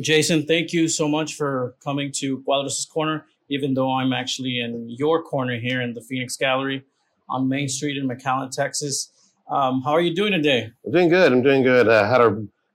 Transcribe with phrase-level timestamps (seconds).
[0.00, 4.90] Jason, thank you so much for coming to Cuadros' Corner, even though I'm actually in
[4.90, 6.84] your corner here in the Phoenix Gallery
[7.28, 9.10] on Main Street in McAllen, Texas.
[9.48, 10.70] Um, how are you doing today?
[10.84, 11.32] I'm doing good.
[11.32, 11.88] I'm doing good.
[11.88, 12.30] I had a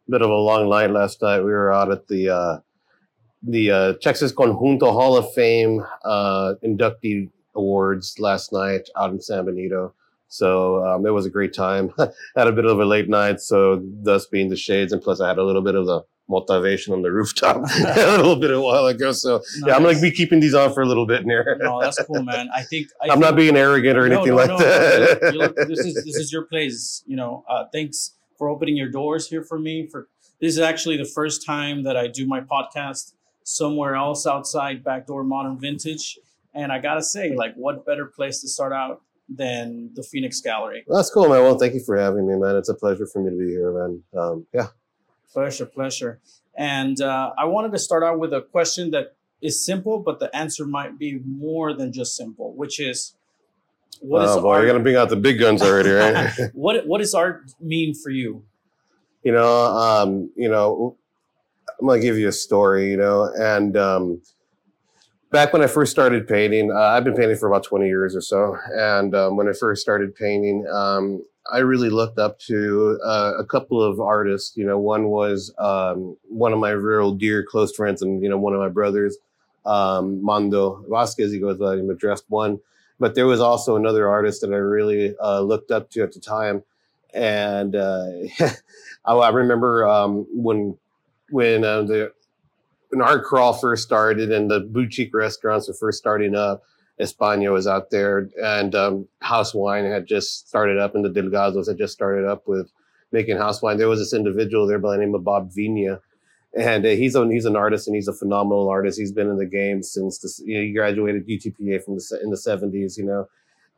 [0.10, 1.40] bit of a long night last night.
[1.40, 2.60] We were out at the uh,
[3.44, 9.46] the uh, Texas Conjunto Hall of Fame uh, inductee awards last night out in San
[9.46, 9.94] Benito.
[10.28, 11.92] So um, it was a great time.
[12.36, 15.28] had a bit of a late night, so thus being the shades, and plus I
[15.28, 18.88] had a little bit of the motivation on the rooftop a little bit a while
[18.88, 19.12] ago.
[19.12, 19.64] So nice.
[19.68, 21.58] yeah, I'm gonna be keeping these on for a little bit here.
[21.60, 22.50] no, that's cool, man.
[22.56, 25.36] I think I am not being arrogant or anything no, no, like no, that.
[25.36, 27.04] Look, this is this is your place.
[27.06, 29.88] You know, uh, thanks for opening your doors here for me.
[29.92, 30.08] For
[30.40, 33.14] this is actually the first time that I do my podcast
[33.44, 36.18] somewhere else outside Backdoor Modern Vintage,
[36.54, 40.84] and I gotta say, like, what better place to start out than the Phoenix Gallery?
[40.88, 41.42] That's cool, man.
[41.42, 42.56] Well, thank you for having me, man.
[42.56, 44.04] It's a pleasure for me to be here, man.
[44.18, 44.68] Um, yeah.
[45.34, 46.20] Pleasure, pleasure.
[46.56, 50.36] And uh, I wanted to start out with a question that is simple, but the
[50.36, 53.16] answer might be more than just simple, which is
[54.02, 54.64] what oh, is boy, art?
[54.64, 56.32] you're gonna bring out the big guns already, right?
[56.54, 58.44] what what does art mean for you?
[59.24, 60.98] You know, um, you know,
[61.80, 64.22] I'm gonna give you a story, you know, and um,
[65.32, 68.22] back when I first started painting, uh, I've been painting for about 20 years or
[68.22, 73.34] so, and um, when I first started painting, um, I really looked up to uh,
[73.38, 74.56] a couple of artists.
[74.56, 78.38] You know, one was um, one of my real dear close friends, and you know,
[78.38, 79.18] one of my brothers,
[79.66, 81.32] um, Mando Vasquez.
[81.32, 82.60] He goes by him addressed one,
[83.00, 86.20] but there was also another artist that I really uh, looked up to at the
[86.20, 86.64] time,
[87.14, 88.06] and uh,
[88.40, 88.56] I,
[89.14, 90.78] I, remember um, when
[91.30, 92.14] when uh, the
[92.90, 96.64] when art crawl first started and the boutique restaurants were first starting up
[97.02, 101.68] España was out there, and um, House Wine had just started up, and the Delgados
[101.68, 102.72] had just started up with
[103.12, 103.78] making house wine.
[103.78, 106.00] There was this individual there by the name of Bob Vina,
[106.58, 109.00] and uh, he's a, he's an artist and he's a phenomenal artist.
[109.00, 112.30] He's been in the game since the, you know, he graduated UTPA from the in
[112.30, 113.28] the seventies, you know,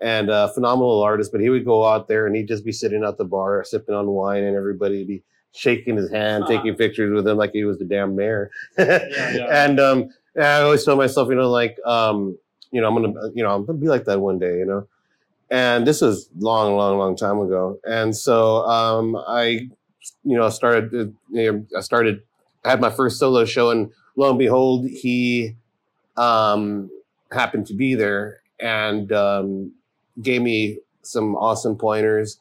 [0.01, 1.31] and uh, phenomenal artist.
[1.31, 3.95] But he would go out there and he'd just be sitting at the bar sipping
[3.95, 5.23] on wine, and everybody would be
[5.55, 6.53] shaking his hand, uh-huh.
[6.53, 8.49] taking pictures with him like he was the damn mayor.
[8.77, 9.65] yeah, yeah.
[9.65, 12.37] And um, I always tell myself, you know, like um,
[12.73, 14.87] you know, I'm gonna, you know, I'm gonna be like that one day, you know.
[15.51, 17.79] And this was long, long, long time ago.
[17.83, 19.69] And so um, I,
[20.23, 22.23] you know, started, you know, I started,
[22.65, 25.55] I had my first solo show, and lo and behold, he
[26.17, 26.89] um,
[27.31, 29.73] happened to be there and um,
[30.19, 32.39] gave me some awesome pointers.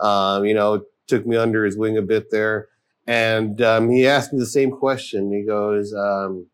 [0.00, 2.68] Um, you know, took me under his wing a bit there,
[3.08, 5.32] and um, he asked me the same question.
[5.32, 6.46] He goes, um,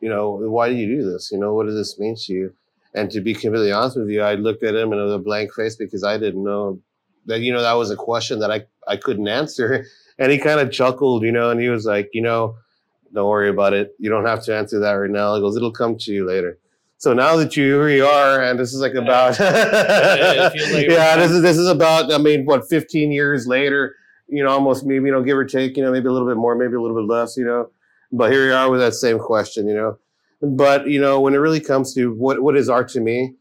[0.00, 1.30] you know, why do you do this?
[1.32, 2.54] You know, what does this mean to you?
[2.94, 5.76] And to be completely honest with you, I looked at him and a blank face
[5.76, 6.80] because I didn't know
[7.26, 9.86] that, you know, that was a question that I, I couldn't answer.
[10.18, 12.56] And he kind of chuckled, you know, and he was like, you know,
[13.12, 13.94] don't worry about it.
[13.98, 15.34] You don't have to answer that right now.
[15.34, 16.58] He goes, it'll come to you later.
[16.98, 21.30] So now that you here you are, and this is like about yeah, yeah this
[21.30, 23.94] is this is about I mean what 15 years later,
[24.28, 26.38] you know, almost maybe you know give or take, you know, maybe a little bit
[26.38, 27.68] more, maybe a little bit less, you know.
[28.12, 29.98] But here you are with that same question, you know.
[30.42, 33.34] But you know, when it really comes to what what is art to me,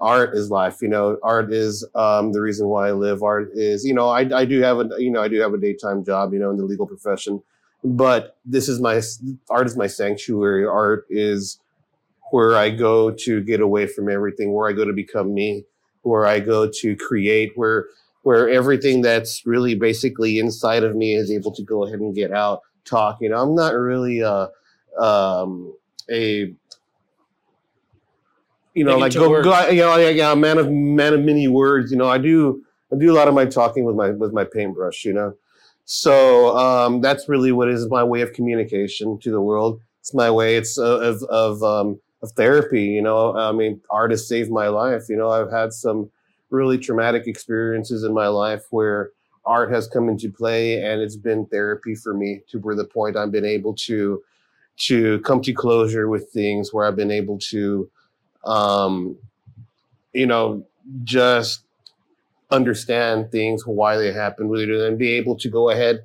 [0.00, 0.80] art is life.
[0.80, 3.22] You know, art is um, the reason why I live.
[3.22, 5.58] Art is, you know, I, I do have a you know I do have a
[5.58, 7.42] daytime job, you know, in the legal profession.
[7.84, 9.00] But this is my
[9.50, 10.66] art is my sanctuary.
[10.66, 11.60] Art is
[12.30, 15.64] where I go to get away from everything, where I go to become me,
[16.02, 17.86] where I go to create, where
[18.22, 22.32] where everything that's really basically inside of me is able to go ahead and get
[22.32, 23.18] out talk.
[23.20, 24.48] You know, I'm not really a,
[24.98, 25.74] um,
[26.10, 26.52] a
[28.74, 31.90] you know, like go, go, you know, yeah, a man of man of many words.
[31.90, 32.62] You know, I do
[32.92, 35.04] I do a lot of my talking with my with my paintbrush.
[35.04, 35.34] You know,
[35.84, 39.80] so um, that's really what is my way of communication to the world.
[40.00, 40.56] It's my way.
[40.56, 42.84] It's uh, of of um, of therapy.
[42.84, 45.08] You know, I mean, art has saved my life.
[45.08, 46.10] You know, I've had some
[46.50, 49.10] really traumatic experiences in my life where
[49.48, 53.16] art has come into play and it's been therapy for me to where the point
[53.16, 54.22] I've been able to
[54.76, 57.90] to come to closure with things where I've been able to
[58.44, 59.16] um
[60.12, 60.64] you know
[61.02, 61.64] just
[62.50, 66.04] understand things why they happen really and be able to go ahead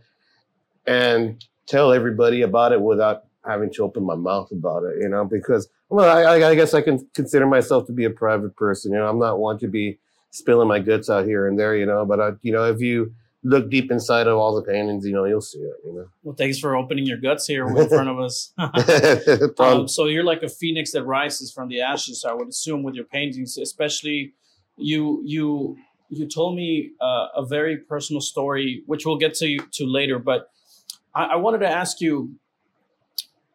[0.87, 5.25] and tell everybody about it without having to open my mouth about it you know
[5.25, 8.97] because well I, I guess I can consider myself to be a private person you
[8.97, 9.99] know I'm not one to be
[10.31, 13.13] spilling my guts out here and there you know but I you know if you
[13.43, 15.75] look deep inside of all the paintings, you know, you'll see it.
[15.85, 16.05] You know.
[16.23, 18.53] Well, thanks for opening your guts here in front of us.
[19.59, 22.25] um, so you're like a phoenix that rises from the ashes.
[22.27, 24.33] I would assume with your paintings, especially
[24.77, 25.77] you you
[26.09, 30.19] you told me uh, a very personal story, which we'll get to to later.
[30.19, 30.49] But
[31.13, 32.35] I, I wanted to ask you,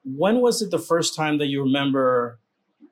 [0.05, 2.41] when was it the first time that you remember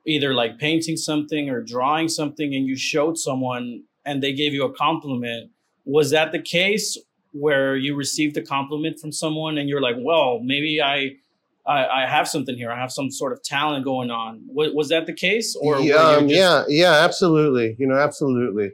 [0.05, 4.65] either like painting something or drawing something and you showed someone and they gave you
[4.65, 5.51] a compliment?
[5.87, 6.97] Was that the case
[7.31, 11.15] where you received a compliment from someone and you're like, well, maybe I
[11.65, 12.71] I, I, have something here.
[12.71, 14.41] I have some sort of talent going on.
[14.47, 17.75] Was, was that the case, or yeah, um, just- yeah, yeah, absolutely.
[17.77, 18.71] You know, absolutely.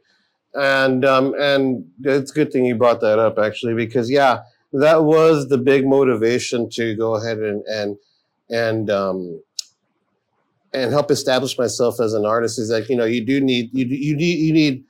[0.54, 4.44] And um, and it's a good thing you brought that up actually, because yeah,
[4.74, 7.98] that was the big motivation to go ahead and and
[8.52, 9.42] and um,
[10.72, 12.60] and help establish myself as an artist.
[12.60, 14.84] Is that you know you do need you you need you need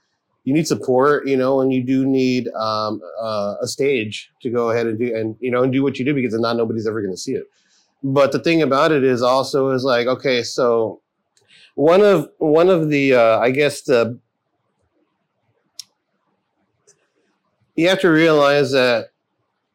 [0.43, 4.71] you need support, you know, and you do need um, uh, a stage to go
[4.71, 7.01] ahead and do and you know and do what you do because not nobody's ever
[7.01, 7.45] going to see it.
[8.03, 11.01] But the thing about it is also is like, okay, so
[11.75, 14.19] one of one of the uh, I guess the
[17.75, 19.09] you have to realize that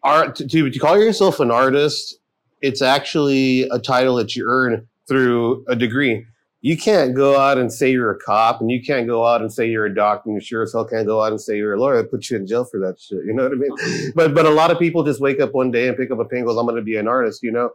[0.02, 2.18] art to, to call yourself an artist,
[2.60, 6.26] it's actually a title that you earn through a degree.
[6.68, 9.50] You can't go out and say you're a cop, and you can't go out and
[9.50, 11.72] say you're a doctor, and you sure as hell can't go out and say you're
[11.72, 12.04] a lawyer.
[12.04, 13.24] Put you in jail for that shit.
[13.24, 14.12] You know what I mean?
[14.14, 16.26] But but a lot of people just wake up one day and pick up a
[16.26, 17.70] pen, goes, "I'm going to be an artist." You know,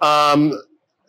[0.00, 0.52] um,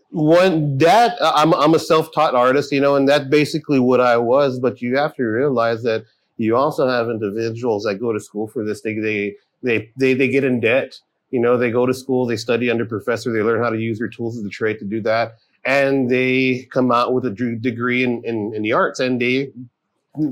[0.10, 4.60] one that I'm I'm a self-taught artist, you know, and that's basically what I was.
[4.60, 6.06] But you have to realize that
[6.38, 8.81] you also have individuals that go to school for this.
[8.81, 11.00] They they they they, they get in debt.
[11.30, 14.00] You know, they go to school, they study under professor, they learn how to use
[14.00, 18.04] their tools of the trade to do that, and they come out with a degree
[18.04, 19.51] in, in, in the arts, and they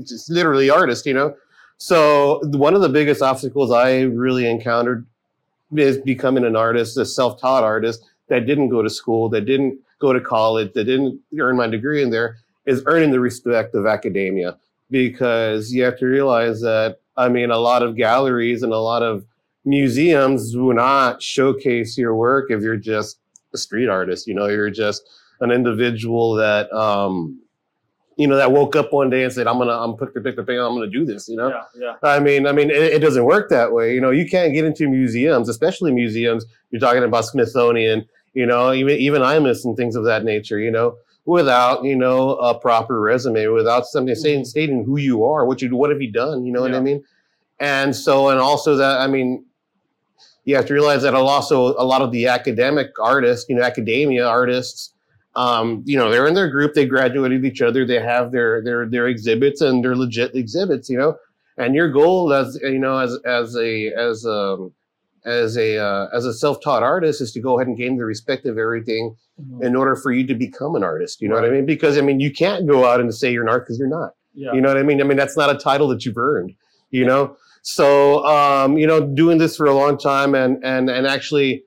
[0.04, 1.06] just literally artists.
[1.06, 1.36] You know,
[1.78, 5.06] so one of the biggest obstacles I really encountered
[5.74, 10.12] is becoming an artist, a self-taught artist that didn't go to school, that didn't go
[10.12, 12.36] to college, that didn't earn my degree in there,
[12.66, 14.56] is earning the respect of academia.
[14.90, 19.02] Because you have to realize that, I mean, a lot of galleries and a lot
[19.02, 19.24] of
[19.64, 23.18] museums do not showcase your work if you're just
[23.54, 24.26] a street artist.
[24.26, 25.08] You know, you're just
[25.42, 27.38] an individual that, um,
[28.16, 30.36] you know, that woke up one day and said, "I'm gonna, I'm put the pick
[30.36, 31.94] the pen, I'm gonna do this." You know, yeah, yeah.
[32.02, 33.94] I mean, I mean, it, it, doesn't work that way.
[33.94, 36.44] You know, you can't get into museums, especially museums.
[36.70, 40.70] You're talking about Smithsonian, you know, even even IMAS and things of that nature, you
[40.70, 44.44] know, without you know a proper resume, without something saying mm-hmm.
[44.44, 46.72] stating who you are, what you what have you done, you know yeah.
[46.72, 47.04] what I mean?
[47.60, 49.44] And so, and also that I mean,
[50.44, 54.26] you have to realize that also a lot of the academic artists, you know, academia
[54.26, 54.91] artists,
[55.34, 58.86] um, you know, they're in their group, they graduated each other, they have their their
[58.86, 61.16] their exhibits and they're legit exhibits, you know.
[61.58, 64.72] And your goal as you know, as as a as a um,
[65.24, 68.46] as a uh, as a self-taught artist is to go ahead and gain the respect
[68.46, 69.62] of everything mm-hmm.
[69.62, 71.42] in order for you to become an artist you know right.
[71.42, 73.68] what i mean because i mean you can't go out and say you're an artist
[73.68, 74.52] because you're not yeah.
[74.52, 76.52] you know what i mean i mean that's not a title that you've earned
[76.90, 77.06] you yeah.
[77.06, 81.62] know so um, you know doing this for a long time and and and actually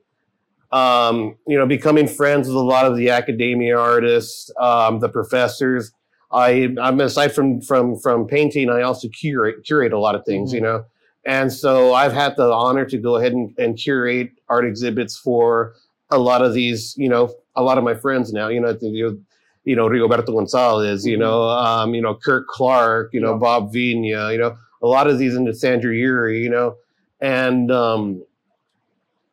[0.75, 5.91] um, you know becoming friends with a lot of the academia artists um, the professors
[6.31, 10.49] i i'm aside from from from painting i also curate curate a lot of things
[10.49, 10.57] mm-hmm.
[10.57, 10.85] you know
[11.25, 15.73] and so I've had the honor to go ahead and, and curate art exhibits for
[16.11, 19.23] a lot of these, you know, a lot of my friends now, you know, you,
[19.63, 21.21] you know, Rigoberto Gonzalez, you mm-hmm.
[21.21, 23.39] know, um, you know, Kurt Clark, you know, yeah.
[23.39, 26.75] Bob Vina, you know, a lot of these into Sandra Uri, you know,
[27.19, 28.23] and um,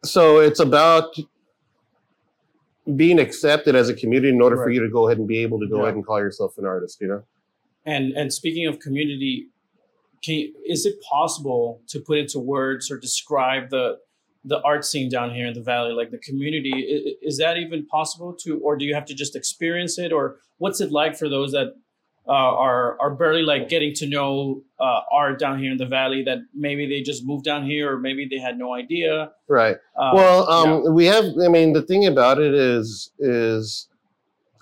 [0.03, 1.15] so it's about
[2.97, 4.65] being accepted as a community in order right.
[4.65, 5.83] for you to go ahead and be able to go yeah.
[5.85, 7.23] ahead and call yourself an artist, you know.
[7.85, 9.49] And and speaking of community,
[10.23, 13.99] can you, is it possible to put into words or describe the
[14.45, 17.87] the art scene down here in the valley like the community is, is that even
[17.87, 21.29] possible to or do you have to just experience it or what's it like for
[21.29, 21.75] those that
[22.29, 26.23] uh, are are barely like getting to know uh, art down here in the valley
[26.23, 30.11] that maybe they just moved down here or maybe they had no idea right uh,
[30.15, 30.91] well um, yeah.
[30.91, 33.89] we have i mean the thing about it is is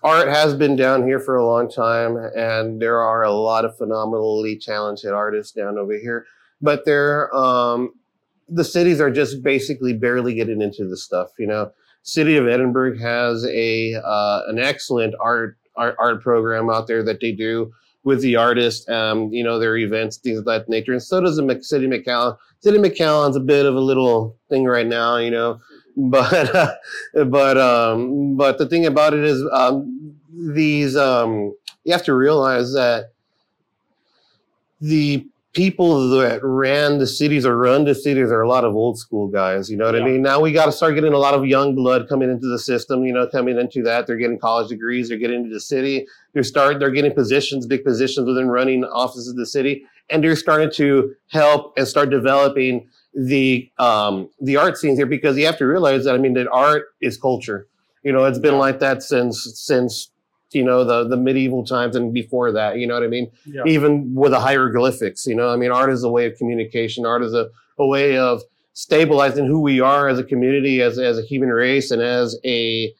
[0.03, 3.77] art has been down here for a long time, and there are a lot of
[3.77, 6.27] phenomenally talented artists down over here.
[6.61, 7.93] But they're um,
[8.49, 11.31] the cities are just basically barely getting into the stuff.
[11.39, 16.87] You know, City of Edinburg has a uh, an excellent art, art art program out
[16.87, 17.73] there that they do
[18.05, 18.89] with the artists.
[18.89, 22.37] Um, you know, their events, things of that nature, and so does the City McAllen.
[22.61, 25.17] City McAllen's a bit of a little thing right now.
[25.17, 25.61] You know,
[25.97, 26.75] but uh,
[27.27, 32.73] but um, but the thing about it is um, these um, you have to realize
[32.73, 33.13] that
[34.81, 38.99] the people that ran the cities or run the cities are a lot of old
[38.99, 39.69] school guys.
[39.69, 40.03] You know what yeah.
[40.03, 40.23] I mean?
[40.23, 43.05] Now we got to start getting a lot of young blood coming into the system.
[43.05, 46.07] You know, coming into that, they're getting college degrees, they're getting into the city.
[46.33, 50.37] They're start, they're getting positions, big positions within running offices of the city, and they're
[50.37, 55.59] starting to help and start developing the um, the art scenes here because you have
[55.59, 57.67] to realize that I mean that art is culture,
[58.03, 60.11] You know, it's been like that since since
[60.53, 62.79] you know the the medieval times and before that.
[62.79, 63.31] You know what I mean?
[63.47, 63.63] Yeah.
[63.67, 67.07] Even with the hieroglyphics, you know, I mean, art is a way of communication.
[67.07, 68.43] Art is a, a way of
[68.73, 72.93] stabilizing who we are as a community, as as a human race, and as a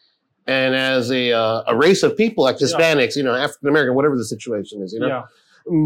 [0.47, 2.67] and as a uh, a race of people like Yeah.
[2.67, 5.09] Hispanics, you know, African American, whatever the situation is, you know.
[5.09, 5.23] Yeah.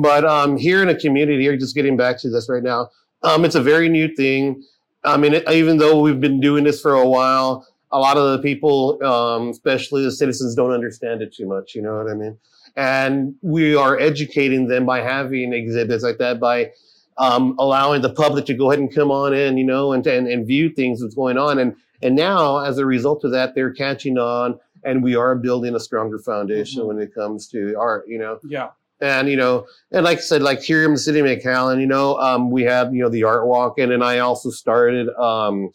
[0.00, 2.90] But um, here in a community, here, just getting back to this right now,
[3.23, 4.62] um, it's a very new thing.
[5.02, 8.32] I mean, it, even though we've been doing this for a while, a lot of
[8.32, 11.74] the people, um, especially the citizens, don't understand it too much.
[11.76, 12.36] You know what I mean?
[12.76, 16.72] And we are educating them by having exhibits like that, by
[17.18, 20.26] um, allowing the public to go ahead and come on in, you know, and, and
[20.26, 21.58] and view things that's going on.
[21.60, 25.76] And and now, as a result of that, they're catching on, and we are building
[25.76, 26.86] a stronger foundation Mhm.
[26.88, 28.04] when it comes to art.
[28.08, 28.70] You know, Yeah.
[29.00, 31.86] and you know, and like I said, like here in the city of McAllen, you
[31.86, 35.70] know, um, we have you know the art walk, and then I also started um,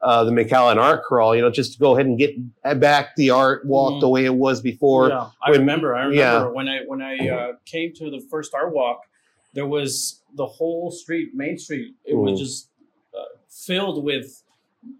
[0.00, 1.34] uh, the McAllen Art Crawl.
[1.34, 2.34] You know, just to go ahead and get
[2.80, 4.00] back the art walk Mhm.
[4.00, 5.08] the way it was before.
[5.08, 5.94] yeah, I when- remember.
[5.96, 6.44] I remember yeah.
[6.46, 9.00] when I when I uh, came to the first art walk,
[9.54, 11.94] there was the whole street, Main Street.
[12.04, 12.42] It was Mm.
[12.44, 12.70] just
[13.18, 14.42] uh, filled with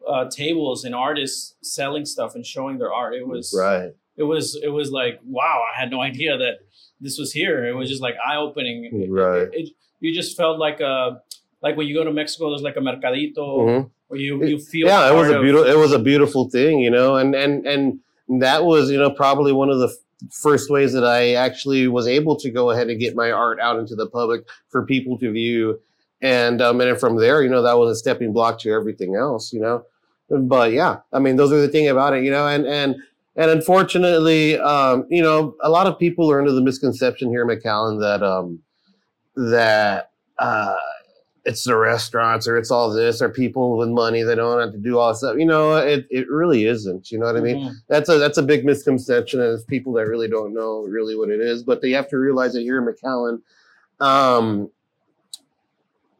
[0.08, 3.14] uh, tables and artists selling stuff and showing their art.
[3.14, 3.92] It was Right.
[4.16, 5.62] it was it was like wow.
[5.72, 6.58] I had no idea that
[7.00, 7.64] this was here.
[7.66, 9.08] It was just like eye opening.
[9.10, 9.48] Right.
[9.52, 11.22] It, you just felt like a
[11.62, 12.50] like when you go to Mexico.
[12.50, 13.90] There's like a mercadito Mhm.
[14.08, 15.66] where you you feel Yeah, it was a of- beautiful.
[15.70, 18.00] It was a beautiful thing, you know, and and and
[18.40, 22.06] that was you know probably one of the f- first ways that I actually was
[22.06, 25.30] able to go ahead and get my art out into the public for people to
[25.32, 25.80] view,
[26.22, 29.52] and um, and from there, you know, that was a stepping block to everything else,
[29.52, 29.84] you know.
[30.30, 32.96] But yeah, I mean, those are the thing about it, you know, and and
[33.36, 37.48] and unfortunately, um, you know, a lot of people are under the misconception here in
[37.48, 38.58] McAllen that um
[39.36, 40.74] that uh
[41.48, 44.78] it's the restaurants or it's all this or people with money that don't have to
[44.78, 45.36] do all this stuff.
[45.38, 47.10] You know, it, it really isn't.
[47.10, 47.56] You know what I mean?
[47.68, 47.74] Mhm.
[47.88, 51.30] That's a that's a big misconception and it's people that really don't know really what
[51.30, 51.62] it is.
[51.62, 53.40] But they have to realize that here in McAllen,
[53.98, 54.70] um,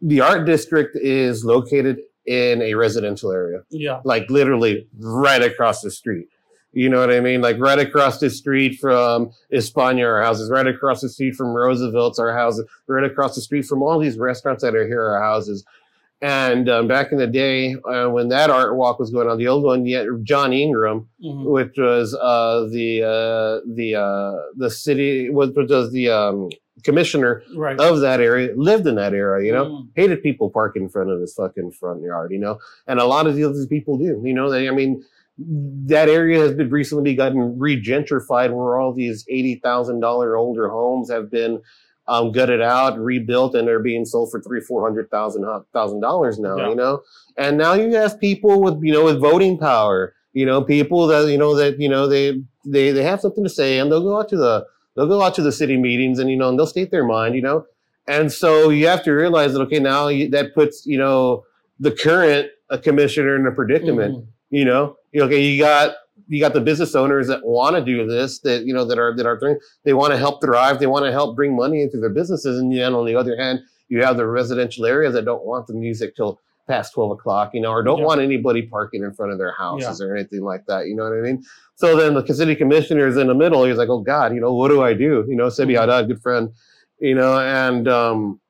[0.00, 4.00] the art district is located in a residential area Yeah.
[4.04, 6.28] like literally right across the street.
[6.73, 7.41] You know what I mean?
[7.41, 12.19] Like right across the street from España, our houses, right across the street from Roosevelt's,
[12.19, 15.65] our houses, right across the street from all these restaurants that are here, our houses.
[16.21, 19.47] And um, back in the day, uh, when that art walk was going on, the
[19.49, 21.45] old one, yet John Ingram, Mhm.
[21.45, 26.49] which was uh, the uh, the uh, the city, which was the um,
[26.83, 27.79] commissioner Right.
[27.79, 29.47] of that area, lived in that area.
[29.47, 29.87] You know, Mhm.
[29.95, 32.59] hated people parking in front of his fucking front yard, you know,
[32.89, 35.05] and a lot of these people do, you know, they, I mean,
[35.38, 41.61] that area has been recently gotten regentrified where all these $80,000 older homes have been
[42.09, 46.38] um, gutted out, rebuilt, and they're being sold for three, four hundred thousand thousand dollars
[46.38, 46.68] now, Yeah.
[46.71, 47.02] you know,
[47.37, 51.28] and now you have people with, you know, with voting power, you know, people that,
[51.30, 54.18] you know, that, you know, they, they, they have something to say and they'll go
[54.18, 54.64] out to the,
[54.97, 57.35] they'll go out to the city meetings and, you know, and they'll state their mind,
[57.35, 57.66] you know,
[58.09, 61.45] and so you have to realize that okay, now you, that puts you know
[61.78, 64.14] the current uh, commissioner in a predicament.
[64.16, 64.26] Mhm.
[64.50, 65.95] You know, You- okay, you got
[66.26, 69.14] you got the business owners that want to do this, that you know that are
[69.17, 69.59] that are.
[69.85, 70.78] They want to help thrive.
[70.78, 73.61] They want to help bring money into their businesses, and then on the other hand,
[73.88, 77.61] you have the residential areas that don't want the music till past twelve o'clock, you
[77.62, 78.05] know, or don't Yeah.
[78.07, 80.87] want anybody parking in front of their houses or anything like that.
[80.87, 81.43] You know what I mean?
[81.76, 83.64] So then the city commissioner is in the middle.
[83.64, 85.81] He's like, "Oh God, you know, what do I do?" You know, Seby Mhm.
[85.81, 86.50] Haddad, good friend,
[87.00, 88.40] you know, and um,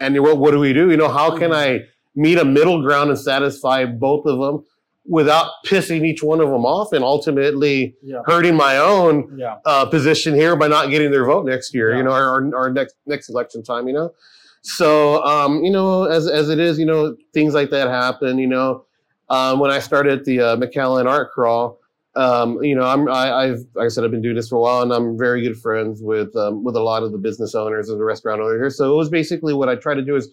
[0.00, 0.90] and what what do we do?
[0.90, 1.54] You know, how can Mhm.
[1.56, 1.84] I
[2.16, 4.64] meet a middle ground and satisfy both of them
[5.06, 8.20] without pissing each one of them off and ultimately Yeah.
[8.26, 9.56] hurting my own Yeah.
[9.64, 11.96] uh, position here by not getting their vote next year, Yeah.
[11.98, 14.12] you know, our, or, or next next election time, you know.
[14.62, 18.38] So, um, you know, as as it is, you know, things like that happen.
[18.38, 18.84] You know,
[19.30, 21.78] um, when I started the uh, McAllen Art Crawl,
[22.14, 24.60] um, you know, I'm I, I've like I said, I've been doing this for a
[24.60, 27.88] while, and I'm very good friends with um, with a lot of the business owners
[27.88, 28.68] and the restaurant owners here.
[28.70, 30.28] So it was basically what I try to do is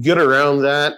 [0.00, 0.94] get around that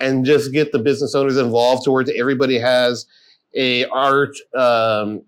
[0.00, 3.06] and just get the business owners involved towards everybody has
[3.54, 5.22] a art um,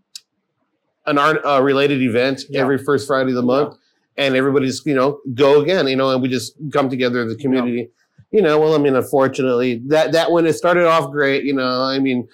[1.06, 2.60] an art uh, related event Yeah.
[2.62, 3.76] every first Friday of the month,
[4.16, 7.36] and everybody's you know go again, you know, and we just come together as a
[7.36, 7.90] community.
[8.30, 11.82] You know, well, I mean, unfortunately, that that when it started off great, you know,
[11.82, 12.28] I mean,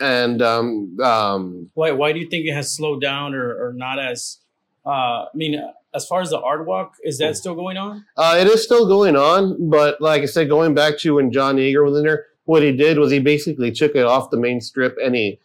[0.00, 3.98] and um, um, Why why do you think it has slowed down or, or not
[3.98, 4.38] as
[4.86, 5.60] uh I mean
[5.98, 8.06] as far as the art walk, is that still going on?
[8.16, 11.58] Uh, it is still going on, but like I said, going back to when John
[11.58, 14.60] Eager was in there, what he did was he basically took it off the main
[14.60, 15.40] strip and he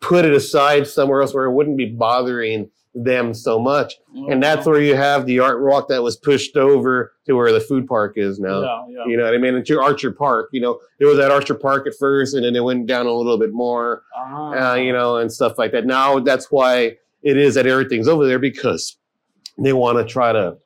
[0.00, 3.94] put it aside somewhere else where it wouldn't be bothering them so much.
[4.16, 4.72] Oh, and that's wow.
[4.72, 8.14] where you have the art walk that was pushed over to where the food park
[8.16, 8.60] is now.
[8.60, 9.04] Yeah, yeah.
[9.06, 9.54] You know what I mean?
[9.54, 10.50] It's your Archer Park.
[10.52, 13.12] You know, it was at Archer Park at first, and then it went down a
[13.12, 14.02] little bit more.
[14.14, 14.72] Ah.
[14.72, 15.86] uh, you know, and stuff like that.
[15.86, 18.96] Now that's why it is that everything's over there because
[19.58, 20.56] they want to try to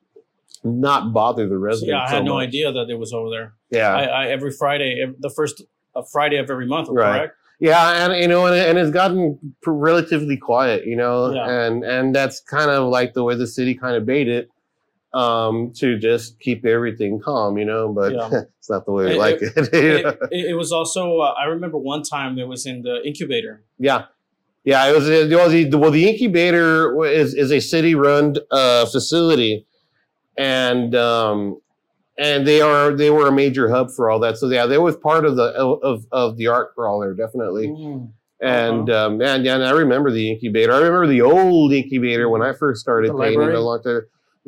[0.63, 1.89] not bother the residents.
[1.91, 2.47] Yeah, I so had no much.
[2.47, 3.53] idea that it was over there.
[3.69, 5.61] Yeah, I, I every Friday, ev- the first
[5.95, 7.17] uh, Friday of every month, Right.
[7.19, 7.35] correct?
[7.59, 10.85] yeah, and you know, and, and it's gotten pr- relatively quiet.
[10.85, 11.49] You know, Yeah.
[11.49, 14.49] and and that's kind of like the way the city kind of made it
[15.13, 18.29] um to just keep everything calm you know but Yeah.
[18.59, 21.19] it's not the way we It- like it, It, it, it was also.
[21.19, 23.63] Uh, I remember one time it was in the incubator.
[23.79, 24.05] Yeah,
[24.67, 24.89] yeah.
[24.89, 29.65] It was it was the well the incubator is is a city run uh, facility,
[30.37, 31.61] and um,
[32.17, 34.37] and they are they were a major hub for all that.
[34.37, 37.69] So yeah, they was part of the of of the art crawler definitely.
[37.69, 38.11] Mm.
[38.41, 40.73] And um, and yeah, and I remember the incubator.
[40.73, 44.01] I remember the old incubator when I first started The painting a long time.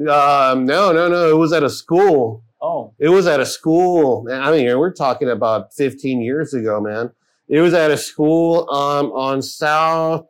[0.08, 1.30] Um, no, no, no.
[1.30, 2.44] It was at a school.
[2.62, 4.28] Oh, It was at a school.
[4.30, 7.12] I mean, we're talking about 15 years ago, man.
[7.50, 10.28] It was at a school um, on South.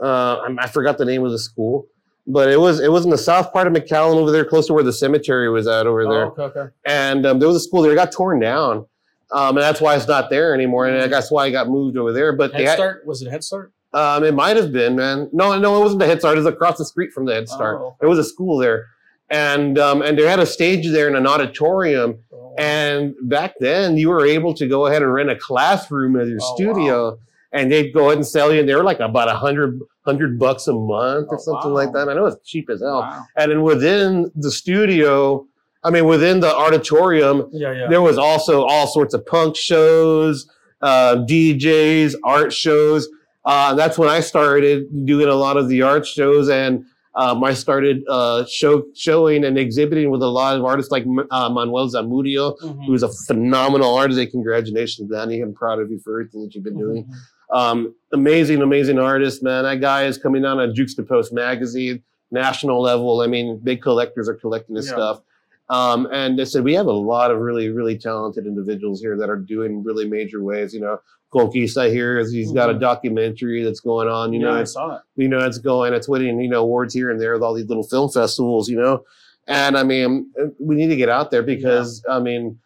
[0.00, 1.86] Uh, I- forgot the name of the school,
[2.26, 4.74] but it was it was in the south part of McAllen over there, close to
[4.74, 6.26] where the cemetery was at over there.
[6.26, 6.74] Oh, okay, okay.
[6.84, 7.92] And um, there was a school there.
[7.92, 8.86] It got torn down,
[9.32, 10.86] um, and that's why it's not there anymore.
[10.86, 12.34] And that's why it got moved over there.
[12.34, 13.72] But Head had, Start was it Head Start?
[13.94, 15.30] um, it might have been, man.
[15.32, 16.36] No, no, it wasn't the Head Start.
[16.36, 17.80] It was across the street from the Head Start.
[17.80, 17.96] Oh.
[18.00, 18.88] There was a school there,
[19.30, 22.18] and um, and they had a stage there in an auditorium.
[22.58, 26.38] And back then, you were able to go ahead and rent a classroom as your
[26.42, 27.18] Oh, studio,
[27.52, 28.60] and they'd go ahead and sell you.
[28.60, 31.76] And they were like about a hundred hundred bucks a month or Oh, something wow.
[31.76, 32.08] like that.
[32.08, 33.00] I know it's cheap as hell.
[33.00, 33.24] Wow.
[33.36, 35.46] And then within the studio,
[35.84, 37.86] I mean, within the auditorium, Yeah, yeah.
[37.88, 40.48] there was also all sorts of punk shows,
[40.82, 43.08] uh, DJs, art shows.
[43.44, 46.84] Uh, that's when I started doing a lot of the art shows, and
[47.16, 51.48] um, I started uh, show showing and exhibiting with a lot of artists like uh,
[51.50, 52.86] Manuel Zamudio, Mhm.
[52.86, 54.20] who's a phenomenal artist.
[54.20, 55.40] Hey, congratulations, Danny!
[55.40, 57.04] I'm proud of you for everything that you've been doing.
[57.04, 57.56] Mhm.
[57.56, 59.64] Um, amazing, amazing artist, man.
[59.64, 63.20] That guy is coming down on Juxtapoz magazine, national level.
[63.22, 64.92] I mean, big collectors are collecting this Yeah.
[64.94, 65.20] stuff.
[65.68, 69.28] Um, and they said we have a lot of really, really talented individuals here that
[69.30, 70.74] are doing really major ways.
[70.74, 71.00] You know,
[71.32, 72.80] Conquista here is he's got a Mhm.
[72.80, 74.32] documentary that's going on.
[74.32, 75.02] You yeah, know, I saw that.
[75.16, 77.66] you know it's going, it's winning you know awards here and there with all these
[77.66, 78.68] little film festivals.
[78.68, 79.04] You know,
[79.46, 82.58] and I mean we need to get out there because I mean,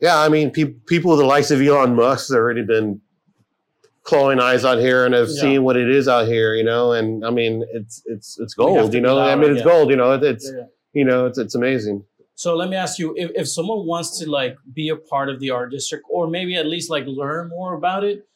[0.00, 3.00] yeah, I mean pe- people with the likes of Elon Musk have already been
[4.02, 5.40] clawing eyes out here and have Yeah.
[5.42, 6.92] seen what it is out here, you know.
[6.92, 9.18] And I mean, it's it's it's gold, you know.
[9.18, 9.64] I mean, it's yeah.
[9.64, 10.12] gold, you know.
[10.12, 10.64] It, it's Yeah, yeah.
[10.94, 12.04] you know, it's it's amazing.
[12.40, 15.40] So let me ask you, if, if someone wants to like be a part of
[15.40, 18.26] the art district, or maybe at least like learn more about it,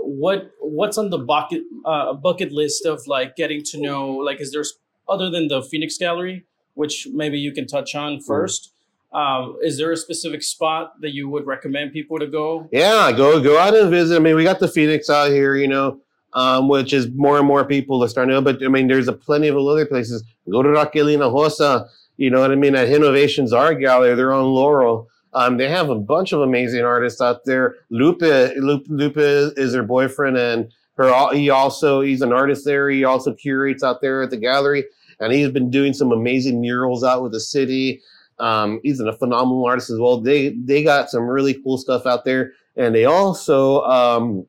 [0.00, 4.12] what what's on the bucket uh, bucket list of like getting to know?
[4.12, 4.64] Like, is there
[5.06, 8.70] other than the Phoenix Gallery, which maybe you can touch on 1st
[9.12, 12.70] Um, is there a specific spot that you would recommend people to go?
[12.72, 14.16] Yeah, go go out and visit.
[14.16, 16.00] I mean, we got the Phoenix out here, you know,
[16.32, 18.40] um, which is more and more people are starting to know.
[18.40, 20.24] But I mean, there's a plenty of other places.
[20.48, 21.90] Go to Raquelina Hosa,
[22.22, 22.76] you know what I mean?
[22.76, 25.08] At Innovations Art Gallery, they're on Laurel.
[25.32, 27.74] Um, they have a bunch of amazing artists out there.
[27.90, 31.34] Lupe, Lupe, Lupe is her boyfriend, and her.
[31.34, 32.88] He also he's an artist there.
[32.88, 34.84] He also curates out there at the gallery,
[35.18, 38.00] and he's been doing some amazing murals out with the city.
[38.38, 40.20] Um, he's a phenomenal artist as well.
[40.20, 44.46] They they got some really cool stuff out there, and they also um,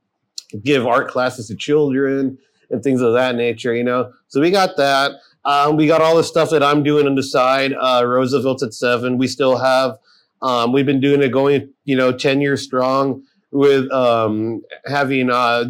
[0.61, 2.37] give art classes to children
[2.69, 3.73] and things of that nature.
[3.73, 5.13] You know, so we got that.
[5.45, 7.73] Um, we got all the stuff that I'm doing on the side.
[7.73, 9.17] Uh, Roosevelt's at seven.
[9.17, 9.97] We still have.
[10.41, 15.65] Um, we've been doing it going, you know, ten years strong with um, having uh,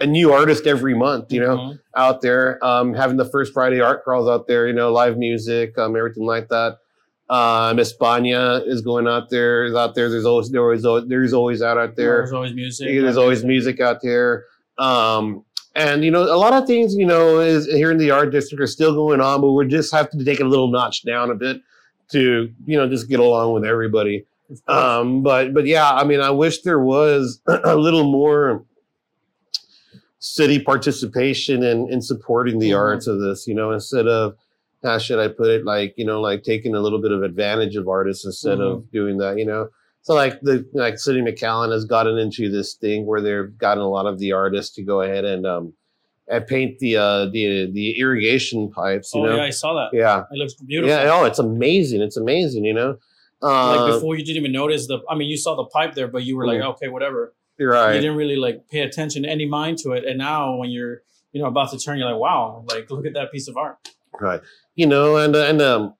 [0.00, 1.32] a new artist every month.
[1.32, 1.78] You know, Mhm.
[1.96, 5.76] out there, um, having the first Friday art crawls out there, you know, live music,
[5.78, 6.78] um, everything like that.
[7.30, 10.10] Um, España is going out there, is out there.
[10.10, 12.18] There's always, there was, al- there's always out out there.
[12.18, 12.86] There's always music.
[13.00, 14.44] There's always music out there.
[14.78, 18.30] Um, and you know, a lot of things, you know, is here in the art
[18.30, 21.30] district are still going on, but we're just have to take a little notch down
[21.30, 21.60] a bit
[22.12, 24.24] to, you know, just get along with everybody.
[24.68, 28.64] Um, but but yeah, I mean, I wish there was a little more
[30.18, 32.78] city participation in in supporting the Mhm.
[32.78, 33.46] arts of this.
[33.46, 34.36] You know, instead of
[34.82, 35.64] how should I put it?
[35.64, 39.18] Like you know, like taking a little bit of advantage of artists instead of doing
[39.18, 39.38] that.
[39.38, 39.68] You know,
[40.04, 43.88] so like the like City McAllen has gotten into this thing where they've gotten a
[43.88, 45.72] lot of the artists to go ahead and um
[46.28, 49.14] and paint the uh the the irrigation pipes.
[49.14, 49.96] You oh know, yeah, I saw that.
[49.96, 50.24] yeah.
[50.30, 50.94] It looks beautiful.
[50.94, 52.02] Yeah, oh, it's amazing.
[52.02, 52.98] It's amazing, you know.
[53.42, 55.00] Uh, like before, you didn't even notice the.
[55.08, 57.34] I mean, you saw the pipe there, but you were like, okay, whatever.
[57.58, 60.04] you're You didn't really like pay attention, any mind to it.
[60.04, 63.14] And now, when you're you know about to turn, you're like, wow, like look at
[63.14, 63.76] that piece of art.
[64.20, 64.40] Right.
[64.76, 65.94] You know, and and um,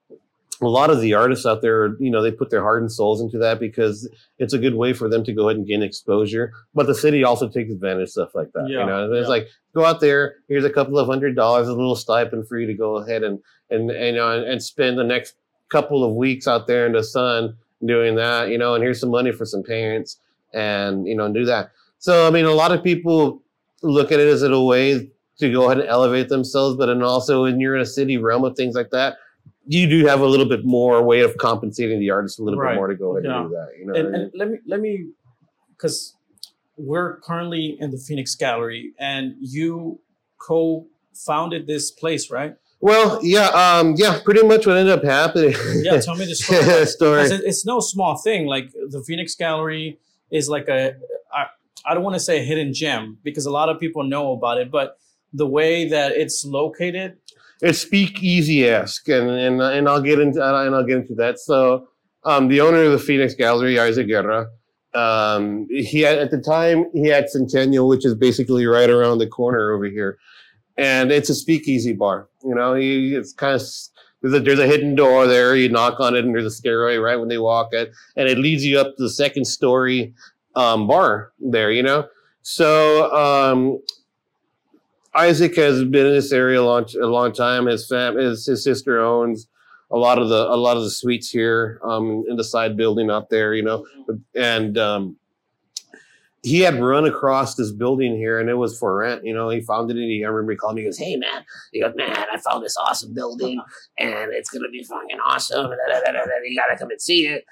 [0.61, 3.21] a lot of the artists out there, you know, they put their heart and souls
[3.21, 6.53] into that because it's a good way for them to go ahead and gain exposure.
[6.73, 8.67] But the city also takes advantage of stuff like that.
[8.69, 9.29] Yeah, you know, it's yeah.
[9.29, 10.37] like go out there.
[10.47, 13.39] Here's a couple of hundred dollars, a little stipend for you to go ahead and
[13.69, 15.35] and and, you know, and, and spend the next
[15.69, 18.49] couple of weeks out there in the sun doing that.
[18.49, 20.19] You know, and here's some money for some parents,
[20.53, 21.71] and you know, do that.
[21.99, 23.41] So I mean, a lot of people
[23.81, 27.43] look at it as a way to go ahead and elevate themselves, but and also
[27.43, 29.17] when you're in a city realm of things like that,
[29.67, 32.71] you do have a little bit more way of compensating the artist a little Right.
[32.73, 33.39] bit more to go ahead Yeah.
[33.41, 33.69] and do that.
[33.79, 34.21] You know, I and, mean?
[34.21, 35.09] and let me let me
[35.71, 36.15] because
[36.77, 39.99] we're currently in the Phoenix Gallery, and you
[40.37, 42.55] co-founded this place, right?
[42.81, 45.55] well, yeah, um, yeah, pretty much what ended up happening.
[45.81, 46.85] Yeah, tell me the story.
[46.85, 47.21] story.
[47.23, 48.45] it- it's no small thing.
[48.45, 49.97] Like the Phoenix Gallery
[50.29, 50.95] is like a
[51.33, 51.45] I,
[51.85, 54.57] I don't want to say a hidden gem because a lot of people know about
[54.59, 54.97] it, but
[55.33, 57.17] the way that it's located,
[57.65, 61.39] it's speakeasy esque, and and and I'll get into and I'll get into that.
[61.39, 61.87] So,
[62.23, 64.47] um, the owner of the Phoenix Gallery, Isaac Guerra,
[64.93, 69.27] um, he had, at the time he had Centennial, which is basically right around the
[69.27, 70.19] corner over here,
[70.77, 72.29] and it's a speakeasy bar.
[72.43, 73.61] You know, he, it's kind of
[74.21, 75.55] there's a, there's a hidden door there.
[75.55, 78.37] You knock on it, and there's a stairway right when they walk it, and it
[78.37, 80.13] leads you up to the second story
[80.55, 81.71] um, bar there.
[81.71, 82.07] You know,
[82.43, 83.79] so um,
[85.15, 87.67] Isaac has been in this area a long, a long time.
[87.67, 89.47] His fam, his, his sister owns
[89.91, 93.09] a lot of the a lot of the suites here um, in the side building
[93.09, 93.85] out there, you know,
[94.35, 95.17] and um,
[96.43, 99.25] he had run across this building here, and it was for rent.
[99.25, 100.81] You know, he found it, and he I remember he called me.
[100.81, 103.61] He goes, "Hey man," he goes, "Man, I found this awesome building,
[103.97, 105.71] and it's gonna be fucking awesome.
[105.71, 107.45] and da, da, da, da, da, You gotta come and see it."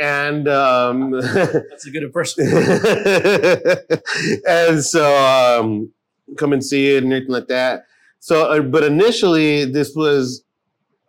[0.00, 2.44] And um, that's a good impression.
[4.46, 5.92] and so um,
[6.36, 7.84] come and see it and everything like that.
[8.20, 10.42] So, uh, but initially, this was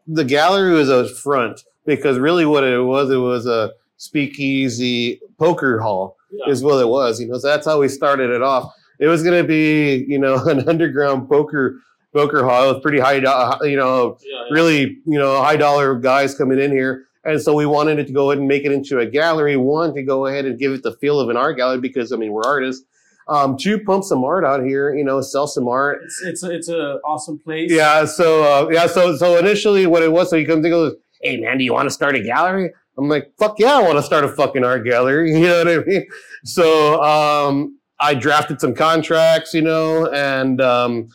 [0.08, 5.80] the gallery was a front because really what it was, it was a speakeasy poker
[5.80, 6.52] hall Yeah.
[6.52, 7.20] is what it was.
[7.20, 8.72] You know, so that's how we started it off.
[9.00, 11.80] It was going to be, you know, an underground poker
[12.14, 12.70] poker hall.
[12.70, 14.48] It was pretty high, do- you know, Yeah, yeah.
[14.52, 17.06] really, you know, high dollar guys coming in here.
[17.26, 19.58] And so we wanted it to go ahead and make it into a gallery.
[19.58, 22.16] One, to go ahead and give it the feel of an art gallery because, I
[22.16, 22.86] mean, we're artists.
[23.30, 26.00] Um, pump some art out here, you know, sell some art.
[26.04, 27.72] It's it's a, it's a awesome place.
[27.72, 28.06] Yeah.
[28.06, 28.88] So, uh, yeah.
[28.88, 31.74] So, so initially what it was, so he comes and goes, Hey man, do you
[31.74, 32.72] want to start a gallery?
[33.00, 35.32] I'm like, fuck yeah, I want to start a fucking art gallery.
[35.40, 36.06] You know what I mean?
[36.44, 41.10] So, um, I drafted some contracts, you know, and, um,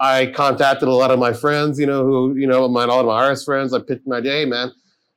[0.00, 3.06] I contacted a lot of my friends, you know, who, you know, my, all of
[3.06, 3.74] my artist friends.
[3.74, 4.72] I picked my day, man,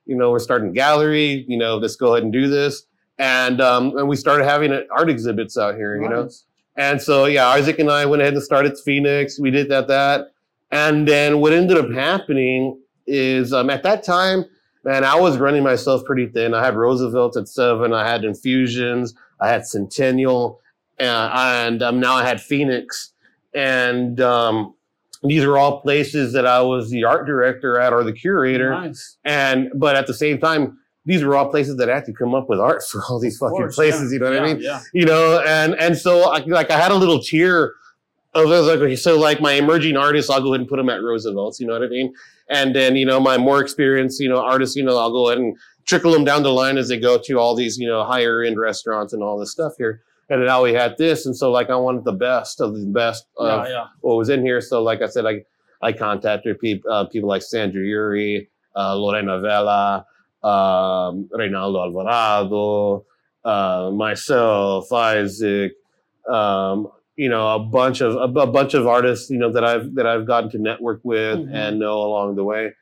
[0.06, 2.82] you know, we're starting a gallery, you know, let's go ahead and do this.
[3.18, 6.44] And, um, and we started having art exhibits out here, you know, Nice.
[6.76, 9.38] and so, yeah, Isaac and I went ahead and started Phoenix.
[9.38, 10.32] We did that, that.
[10.70, 14.46] And then what ended up happening is um, at that time,
[14.84, 16.54] man, I was running myself pretty thin.
[16.54, 20.60] I had Roosevelt at seven, I had Infusions, I had Centennial,
[20.98, 23.12] uh, and um, now I had Phoenix.
[23.54, 24.74] And um,
[25.22, 28.70] these are all places that I was the art director at or the curator.
[28.70, 29.18] Nice.
[29.24, 32.34] And, but at the same time, these were all places that I had to come
[32.34, 34.12] up with art for all these fucking course, places.
[34.12, 34.14] yeah.
[34.14, 34.62] You know what I mean?
[34.62, 34.80] Yeah.
[34.92, 37.74] you know, and and so I, like I had a little tier
[38.34, 40.88] of those like okay, so like my emerging artists, I'll go ahead and put them
[40.88, 42.14] at Roosevelt's, you know what I mean?
[42.48, 45.38] And then you know my more experienced, you know, artists, you know, I'll go ahead
[45.38, 48.42] and trickle them down the line as they go to all these, you know, higher
[48.42, 50.02] end restaurants and all this stuff here.
[50.30, 52.86] And then now we had this, and so like I wanted the best of the
[52.86, 53.86] best of Yeah, yeah.
[54.00, 54.60] what was in here.
[54.60, 55.44] So like I said, I
[55.82, 60.06] I contacted people uh, people like Sandra Yuri, uh, Lorena Vela,
[60.42, 63.04] um, Reynaldo Alvarado,
[63.44, 65.72] uh, myself, Isaac,
[66.28, 69.94] um, you know, a bunch of a, a bunch of artists, you know, that I've
[69.94, 71.54] that I've gotten to network with Mhm.
[71.54, 72.72] and know along the way.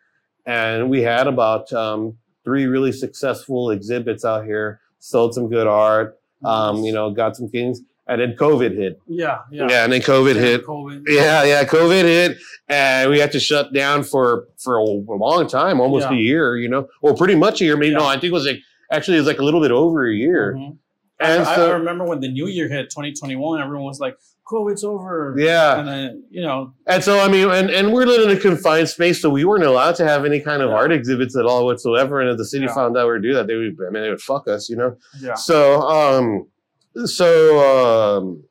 [0.47, 4.81] And we had about um, three really successful exhibits out here.
[4.99, 9.01] Sold some good art, um, you know, got some things, and then COVID hit.
[9.07, 9.67] Yeah, yeah.
[9.71, 10.67] Yeah, and then COVID Yeah, hit.
[10.67, 11.03] COVID.
[11.07, 15.81] Yeah, yeah, COVID hit, and we had to shut down for for a long time,
[15.81, 16.17] almost Yeah.
[16.17, 16.57] a year.
[16.59, 17.77] You know, or pretty much a year.
[17.77, 18.59] I mean, no, I think it was like
[18.93, 20.55] actually it was like a little bit over a year.
[20.59, 20.77] Mhm.
[21.23, 24.17] And I, I remember when the new year hit, 2021, everyone was like,
[24.51, 25.37] COVID's over.
[25.39, 28.41] yeah, And then, you know, and so I mean, and and we're living in a
[28.41, 30.77] confined space, so we weren't allowed to have any kind of Yeah.
[30.77, 32.21] art exhibits at all whatsoever.
[32.21, 32.75] And if the city Yeah.
[32.75, 34.77] found out we were do that, they would, I mean, they would fuck us, you
[34.77, 34.97] know.
[35.23, 35.35] yeah.
[35.35, 36.47] So, um,
[37.05, 38.43] so um,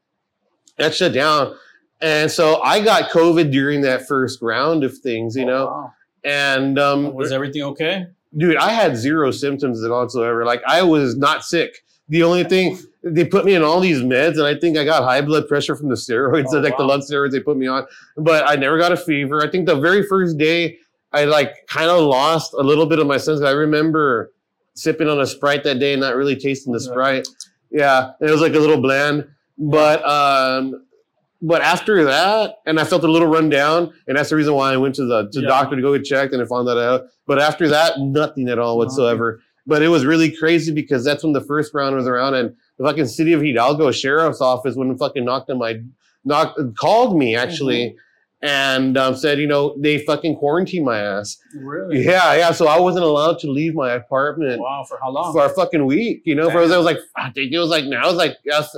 [0.78, 1.56] that shut down,
[2.02, 5.94] and so I got COVID during that first round of things, you Oh, know, wow.
[6.24, 8.08] and um, Was everything okay?
[8.38, 10.46] dude, I had zero symptoms at all whatsoever.
[10.46, 14.34] Like I was not sick, The only thing they put me in all these meds,
[14.38, 16.90] and I think I got high blood pressure from the steroids, Oh, like the wow.
[16.90, 17.86] lung steroids they put me on.
[18.18, 19.42] But I never got a fever.
[19.44, 20.78] I think the very first day
[21.12, 23.42] I like kind of lost a little bit of my sense.
[23.42, 24.32] I remember
[24.76, 26.92] sipping on a sprite that day and not really tasting the Yeah.
[26.92, 27.28] sprite.
[27.72, 29.28] Yeah, it was like a little bland.
[29.58, 30.86] But um,
[31.42, 34.74] but after that, and I felt a little run down, and that's the reason why
[34.74, 35.48] I went to the to Yeah.
[35.48, 37.04] doctor to go get checked, and I found that out.
[37.28, 39.42] But after that, nothing at all whatsoever.
[39.68, 42.86] But it was really crazy because that's when the first round was around, and the
[42.86, 45.80] fucking city of Hidalgo sheriff's office and fucking knocked on my
[46.26, 47.96] knocked called me actually,
[48.42, 51.38] and um, said, you know, they fucking quarantined my ass.
[51.56, 52.04] Really?
[52.06, 52.52] Yeah, yeah.
[52.52, 54.86] So I wasn't allowed to leave my apartment Wow.
[54.88, 55.34] For how long?
[55.34, 56.22] for a fucking week.
[56.26, 58.38] You know, for it was like I think it was like now it was like
[58.46, 58.76] yes,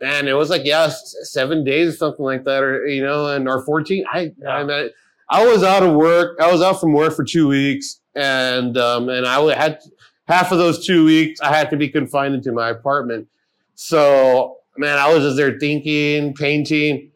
[0.00, 0.90] man, it was like yeah,
[1.22, 4.04] seven days or something like that, or you know, and or fourteen.
[4.12, 4.64] I I, Yeah.
[4.64, 4.90] mean,
[5.28, 6.38] I was out of work.
[6.40, 9.80] I was out from work for two weeks, and um, and I had
[10.28, 13.28] half of those two weeks I had to be confined into my apartment.
[13.76, 17.12] So man, I was just there thinking, painting.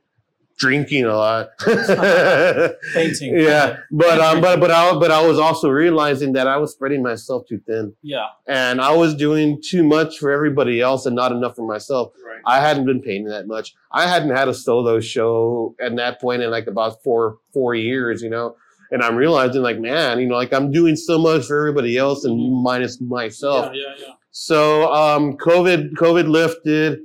[0.60, 1.48] Drinking a lot,
[2.94, 3.34] Painting.
[3.38, 3.78] yeah.
[3.90, 7.46] But um, but but I but I was also realizing that I was spreading myself
[7.48, 8.26] too thin Yeah.
[8.46, 12.12] and I was doing too much for everybody else and not enough for myself.
[12.24, 12.42] Right.
[12.44, 13.74] I hadn't been painting that much.
[13.90, 18.20] I hadn't had a solo show at that point in like about four four years,
[18.22, 18.56] you know.
[18.92, 22.24] And I'm realizing like, man, you know, like I'm doing so much for everybody else
[22.24, 22.62] and Mhm.
[22.62, 23.70] minus myself.
[23.72, 23.82] Yeah.
[23.96, 24.06] Yeah.
[24.08, 24.12] Yeah.
[24.30, 26.98] So um, COVID COVID lifted,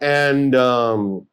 [0.00, 1.26] and um,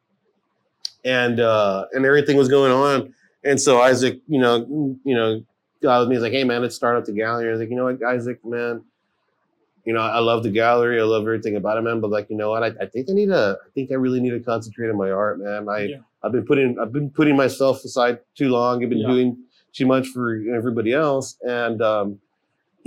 [1.06, 3.14] and uh, and everything was going on.
[3.44, 5.42] And so Isaac, you know, you know,
[5.80, 6.16] got with me.
[6.16, 8.02] He's like, "Hey, man, let's start up the gallery." I was like, "You know what,
[8.02, 8.82] Isaac, man."
[9.84, 11.00] You know, I love the gallery.
[11.00, 12.00] I love everything about it, man.
[12.00, 12.64] But like, you know what?
[12.64, 13.56] I, I think I need to.
[13.64, 15.68] I think I really need to concentrate on my art, man.
[15.68, 15.96] I Yeah.
[16.24, 18.82] I've been putting I've been putting myself aside too long.
[18.82, 19.06] I've been Yeah.
[19.06, 19.38] doing
[19.72, 22.18] too much for everybody else, and um,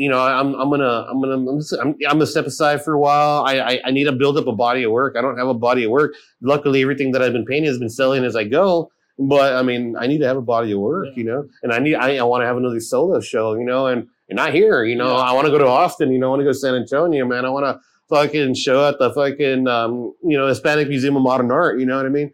[0.04, 2.94] you know, I'm I'm gonna I'm gonna I'm, just, I'm, I'm gonna step aside for
[2.94, 3.44] a while.
[3.46, 5.16] I, I I need to build up a body of work.
[5.18, 6.14] I don't have a body of work.
[6.42, 8.92] Luckily, everything that I've been painting has been selling as I go.
[9.34, 11.14] But I mean, I need to have a body of work, Yeah.
[11.18, 13.88] you know, and I need I, I want to have another solo show, you know,
[13.88, 15.10] and and not here, you know.
[15.18, 15.30] Yeah.
[15.30, 16.28] I want to go to Austin, you know.
[16.28, 17.44] I want to go to San Antonio, man.
[17.44, 21.52] I want to fucking show at the fucking um, you know Hispanic Museum of Modern
[21.52, 21.78] Art.
[21.82, 22.32] You know what I mean?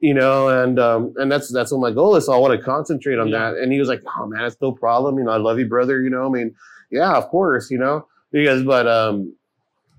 [0.00, 2.26] You know, and um, and that's that's what my goal is.
[2.26, 3.52] So I want to concentrate on Yeah.
[3.52, 3.58] that.
[3.62, 5.16] And he was like, "Oh man, it's no problem.
[5.18, 6.00] You know, I love you, brother.
[6.02, 6.54] You know, I mean,
[6.90, 7.70] yeah, of course.
[7.70, 9.34] You know, because but um,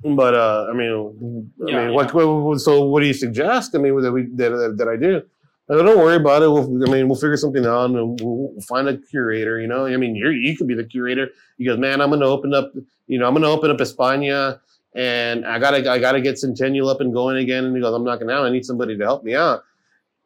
[0.04, 3.76] but uh, I mean, I Yeah, mean, what, what, what- So what do you suggest?
[3.76, 5.22] I mean, that we that, that, I do.
[5.70, 6.50] I go, don't worry about it.
[6.50, 8.16] We'll, I mean, we'll figure something out and we'll,
[8.54, 9.60] we'll find a curator.
[9.60, 11.30] You know, I mean, you you could be the curator.
[11.58, 12.72] He goes, man, I'm going to open up.
[13.08, 14.60] You know, I'm going to open up España,
[14.96, 17.66] and I gotta I gotta get Centennial up and going again.
[17.66, 18.34] And he goes, I'm not gonna.
[18.42, 19.64] I need somebody to help me out.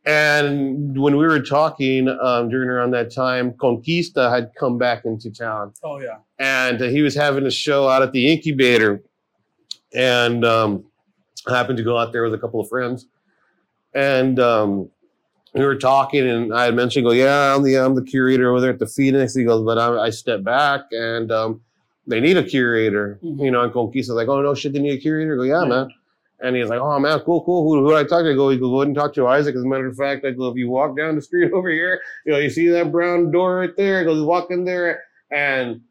[0.06, 5.32] And when we were talking um, during around that time, Conquista had come back into
[5.32, 5.74] town.
[5.84, 6.18] Oh yeah.
[6.40, 9.02] and uh, he was having a show out at the incubator.
[9.94, 10.84] And um,
[11.48, 13.06] I happened to go out there with a couple of friends.
[13.94, 14.90] And um,
[15.54, 18.60] we were talking and i had mentioned go yeah i'm the i'm the curator over
[18.60, 19.36] there at the phoenix.
[19.36, 21.62] He goes but i, I stepped back and um,
[22.08, 23.20] they need a curator.
[23.24, 23.40] Mhm.
[23.46, 25.34] you know and conquista like oh no shit they need a curator.
[25.34, 25.70] I go yeah Yeah.
[25.70, 25.94] man
[26.42, 27.64] and he's like, "Oh man, cool, cool.
[27.64, 29.28] Who, who do I talk to?" I go, "You go go ahead and talk to
[29.28, 31.70] Isaac." As a matter of fact, I go, "If you walk down the street over
[31.70, 34.02] here, you know, you see that brown door right there.
[34.02, 35.82] I goes, walk in there and."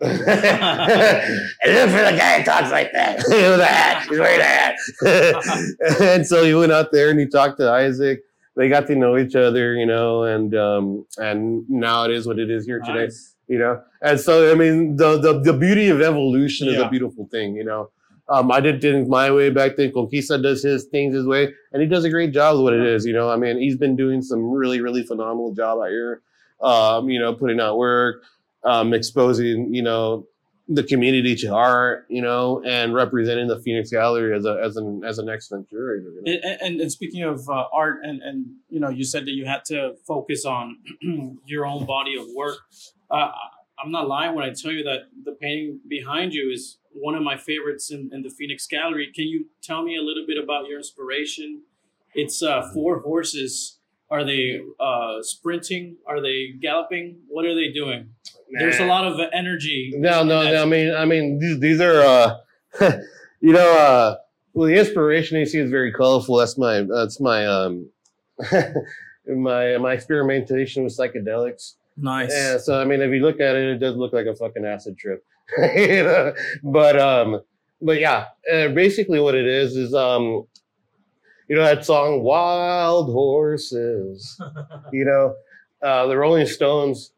[0.02, 3.18] and look for the guy who talks like that.
[3.28, 4.06] Look at that.
[4.08, 6.00] He's wearing a hat.
[6.00, 8.22] and so he went out there and he talked to Isaac.
[8.56, 12.38] They got to know each other, you know, and um, and now it is what
[12.38, 13.34] it is here today Nice.
[13.46, 17.26] you know and so i mean the the, the beauty of evolution is a beautiful
[17.26, 17.90] thing you know
[18.30, 21.82] um, i did things my way back then conquista does his things his way and
[21.82, 23.96] he does a great job with what it is you know i mean he's been
[23.96, 26.22] doing some really really phenomenal job out here
[26.62, 28.22] um, you know putting out work
[28.64, 30.26] um, exposing you know
[30.68, 35.02] the community to art you know and representing the phoenix gallery as a as an
[35.04, 36.56] as an excellent curator you know?
[36.62, 39.64] And, and, speaking of uh, art, and, and you know, you said that you had
[39.66, 40.78] to focus on
[41.44, 42.58] your own body of work.
[43.10, 43.30] Uh,
[43.82, 47.22] I'm not lying when I tell you that the painting behind you is one of
[47.22, 49.10] my favorites in, in the Phoenix Gallery.
[49.14, 51.62] Can you tell me a little bit about your inspiration?
[52.14, 53.78] It's uh, four horses.
[54.10, 55.96] Are they uh, sprinting?
[56.06, 57.20] Are they galloping?
[57.28, 58.10] What are they doing?
[58.50, 59.92] There's a lot of energy.
[59.94, 60.62] No, no, no.
[60.62, 62.36] I mean, I mean, these these are, uh,
[63.40, 64.16] you know, uh,
[64.52, 66.36] well, the inspiration you see is very colorful.
[66.36, 67.88] That's my, that's my, um,
[69.28, 71.74] my my experimentation with psychedelics.
[71.96, 72.32] Nice.
[72.32, 72.58] Yeah.
[72.58, 74.98] So I mean, if you look at it, it does look like a fucking acid
[74.98, 75.24] trip.
[75.58, 76.34] You know?
[76.62, 77.40] But um,
[77.82, 80.44] but yeah, uh, basically what it is is um,
[81.48, 84.40] you know that song "Wild Horses."
[84.92, 85.34] you know,
[85.82, 87.12] uh, the Rolling Stones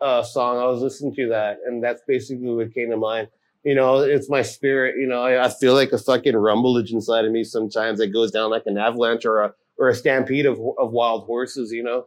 [0.00, 0.58] uh, song.
[0.58, 3.28] I was listening to that, and that's basically what came to mind.
[3.64, 4.96] you know, it's my spirit.
[4.98, 8.30] You know, I, I feel like a fucking rumblage inside of me sometimes that goes
[8.30, 11.72] down like an avalanche or a or a stampede of of wild horses.
[11.72, 12.06] You know,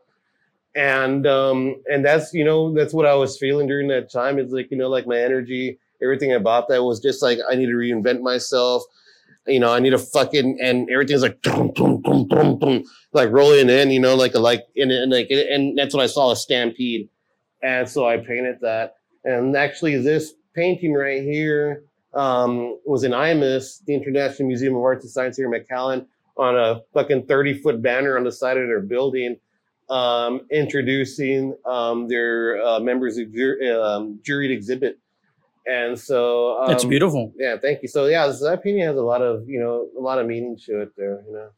[0.75, 4.39] and um and that's you know that's what I was feeling during that time.
[4.39, 7.67] It's like you know like my energy, everything about that was just like I need
[7.67, 8.83] to reinvent myself.
[9.47, 13.31] You know, I need to fucking and everything's like dum, dum, dum, dum, dum, like
[13.31, 13.89] rolling in.
[13.89, 17.09] You know, like like and, and like and that's what I saw a stampede,
[17.63, 18.95] and so I painted that.
[19.23, 25.03] And actually, this painting right here um, was in IMAS, the International Museum of Arts
[25.03, 26.05] and Science here in McAllen,
[26.37, 29.37] on a fucking 30 foot banner on the side of their building,
[29.91, 34.97] um, introducing um, their uh, members of jur- um, juried exhibit.
[35.67, 37.33] And so um, It's beautiful.
[37.37, 37.87] Yeah, thank you.
[37.87, 40.57] So yeah, so that painting has a lot of you know a lot of meaning
[40.65, 41.21] to it there.
[41.27, 41.49] You know.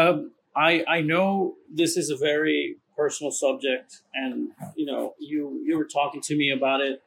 [0.00, 5.78] Um, I I know this is a very personal subject, and you know you you
[5.78, 7.02] were talking to me about it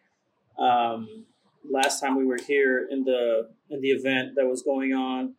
[0.57, 1.25] um,
[1.69, 5.33] last time we were here in the in the event that was going on.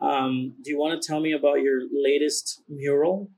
[0.00, 3.30] Um, do you want to tell me about your latest mural?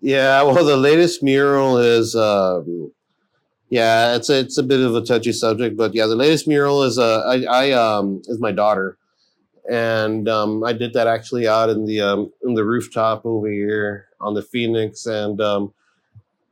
[0.00, 2.92] Yeah, well, the latest mural is, um,
[3.68, 6.82] yeah, it's a, it's a bit of a touchy subject, but yeah, the latest mural
[6.82, 8.96] is uh, I, I um is my daughter,
[9.68, 14.06] and um, I did that actually out in the um in the rooftop over here
[14.20, 15.74] on the Phoenix, and um,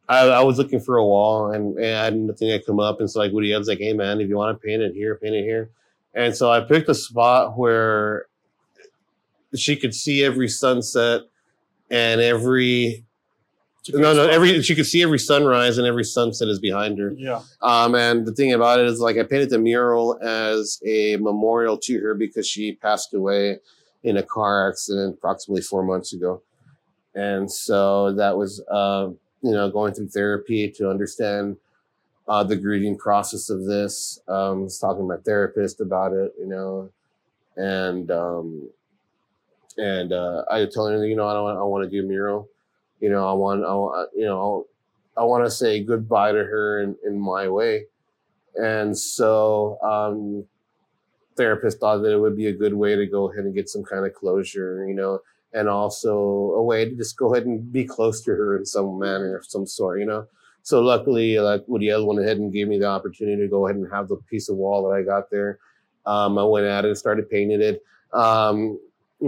[0.09, 2.99] I, I was looking for a wall, and, and I had nothing had come up,
[2.99, 5.15] and so like Woody, was like, hey man, if you want to paint it here,
[5.15, 5.71] paint it here,
[6.15, 8.27] and so I picked a spot where
[9.55, 11.23] she could see every sunset
[11.91, 13.05] and every
[13.93, 14.29] no, no.
[14.29, 17.13] Every she could see every sunrise and every sunset is behind her.
[17.17, 17.43] Yeah.
[17.61, 21.77] Um, and the thing about it is, like, I painted the mural as a memorial
[21.79, 23.59] to her because she passed away
[24.03, 26.43] in a car accident approximately four months ago,
[27.15, 29.09] and so that was, uh,
[29.43, 31.57] you know, going through therapy to understand
[32.29, 34.21] uh, the grieving process of this.
[34.29, 36.91] Um, I was talking to my therapist about it, you know,
[37.57, 38.71] and um,
[39.77, 42.49] and uh, I told her, you know, I don't, I want to do a mural
[43.01, 44.67] you know, I want, I you know,
[45.17, 47.87] I want to say goodbye to her in, in my way.
[48.57, 50.45] And so, um,
[51.37, 53.83] therapist thought that it would be a good way to go ahead and get some
[53.85, 55.21] kind of closure, you know,
[55.53, 58.99] and also a way to just go ahead and be close to her in some
[58.99, 60.27] manner of some sort, you know.
[60.63, 63.77] So luckily, like Woody L went ahead and gave me the opportunity to go ahead
[63.77, 65.59] and have the piece of wall that I got there.
[66.07, 67.83] Um, I went at it and started painting it.
[68.13, 68.79] Um,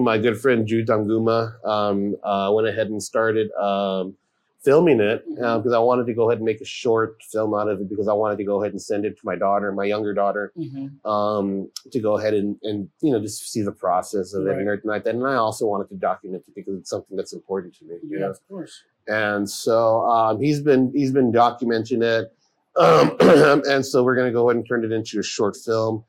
[0.03, 4.15] my good friend Jude Danguma um, uh, went ahead and started um,
[4.63, 7.69] filming it uh, because I wanted to go ahead and make a short film out
[7.69, 9.85] of it because I wanted to go ahead and send it to my daughter, my
[9.85, 11.09] younger daughter, Mm-hmm.
[11.11, 14.61] um, to go ahead and, and you know just see the process of it and
[14.69, 15.15] everything like that.
[15.15, 17.95] And I also wanted to document it because it's something that's important to me.
[18.03, 18.31] You Yeah, know?
[18.31, 18.83] of course.
[19.09, 22.33] and so um, he's been he's been documenting it
[22.77, 23.17] um,
[23.71, 26.05] and so we're going to go ahead and turn it into a short film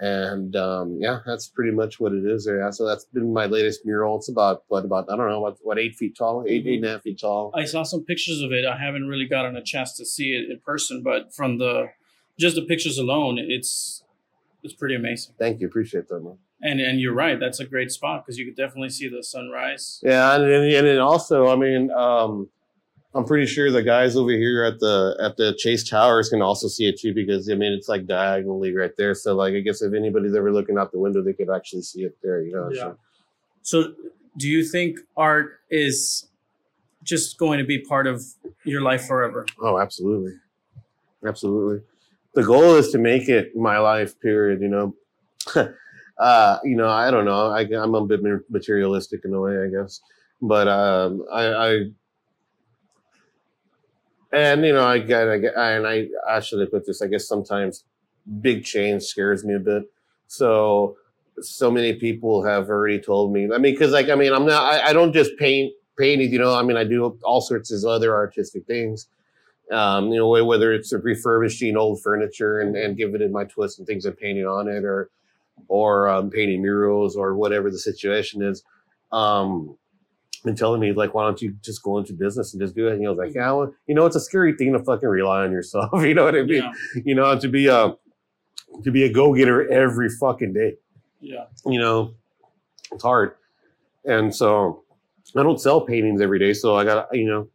[0.00, 2.60] and um, yeah that's pretty much what it is there.
[2.60, 4.16] Yeah, so that's been my latest mural.
[4.16, 6.44] It's about what about i don't know what, what eight feet tall?
[6.46, 7.52] 8 eight and a half feet tall.
[7.54, 8.64] I saw some pictures of it.
[8.64, 11.90] I haven't really gotten a chance to see it in person, but from the
[12.38, 14.02] just the pictures alone, it's
[14.62, 15.34] it's pretty amazing.
[15.38, 15.66] thank you.
[15.66, 16.38] Appreciate that man.
[16.62, 20.00] And and you're right, that's a great spot because you could definitely see the sunrise.
[20.02, 22.48] yeah and, and, and also i mean um,
[23.16, 26.68] i'm pretty sure the guys over here at the at the chase towers can also
[26.68, 29.82] see it too because i mean it's like diagonally right there so like i guess
[29.82, 32.68] if anybody's ever looking out the window they could actually see it there you know
[32.70, 32.80] Yeah.
[32.82, 32.98] so.
[33.62, 33.94] So,
[34.36, 36.28] do you think art is
[37.02, 38.22] just going to be part of
[38.62, 39.44] your life forever?
[39.60, 40.34] Oh, absolutely.
[41.26, 41.80] Absolutely.
[42.34, 44.94] The goal is to make it my life, period, you know.
[46.18, 47.48] uh, you know, I don't know.
[47.50, 50.00] I, I'm a bit materialistic in a way, I guess.
[50.40, 51.84] But um, I, I,
[54.32, 57.02] and you know, I get, I get, and I actually put this.
[57.02, 57.84] I guess sometimes
[58.40, 59.84] big change scares me a bit.
[60.26, 60.96] So,
[61.40, 63.44] so many people have already told me.
[63.44, 64.62] I mean, because like, I mean, I'm not.
[64.62, 66.32] I, I don't just paint painting.
[66.32, 69.08] You know, I mean, I do all sorts of other artistic things
[69.72, 73.86] um, you know, whether it's refurbishing old furniture and, and giving it my twist and
[73.86, 75.10] things and painting on it, or
[75.68, 78.62] or um, painting murals or whatever the situation is.
[79.12, 79.76] Um,
[80.46, 82.92] and telling me like, why don't you just go into business and just do it?
[82.92, 85.44] And he was like, yeah, well, you know, it's a scary thing to fucking rely
[85.44, 85.90] on yourself.
[86.04, 86.62] you know what I mean?
[86.62, 86.72] Yeah,
[87.04, 87.94] You know, to be a
[88.84, 90.74] to be a go getter every fucking day
[91.20, 92.14] yeah, you know,
[92.92, 93.32] it's hard.
[94.04, 94.84] And so
[95.36, 96.52] I don't sell paintings every day.
[96.52, 97.48] So I got, you know,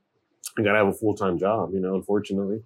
[0.58, 2.64] I got to have a full time job, you know, unfortunately.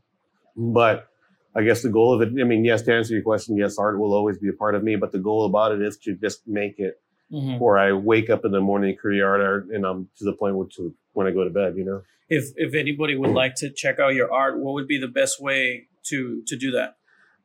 [0.55, 1.07] But
[1.55, 3.99] I guess the goal of it, I mean, yes, to answer your question, yes, art
[3.99, 4.95] will always be a part of me.
[4.95, 7.01] But the goal about it is to just make it
[7.31, 7.59] Mhm.
[7.59, 10.55] where I wake up in the morning, create art, art and I'm to the point
[10.55, 12.01] where to when I go to bed, you know.
[12.29, 15.41] If if anybody would like to check out your art, what would be the best
[15.41, 16.95] way to to do that?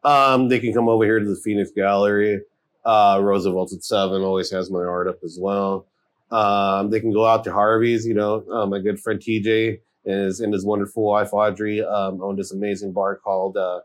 [0.05, 2.41] Um, they can come over here to the Phoenix Gallery.
[2.85, 5.87] Uh, Roosevelt at seven always has my art up as well.
[6.31, 8.07] Um, they can go out to Harvey's.
[8.07, 12.39] You know, uh, my good friend TJ is and his wonderful wife Audrey um, owned
[12.39, 13.57] this amazing bar called.
[13.59, 13.81] Uh,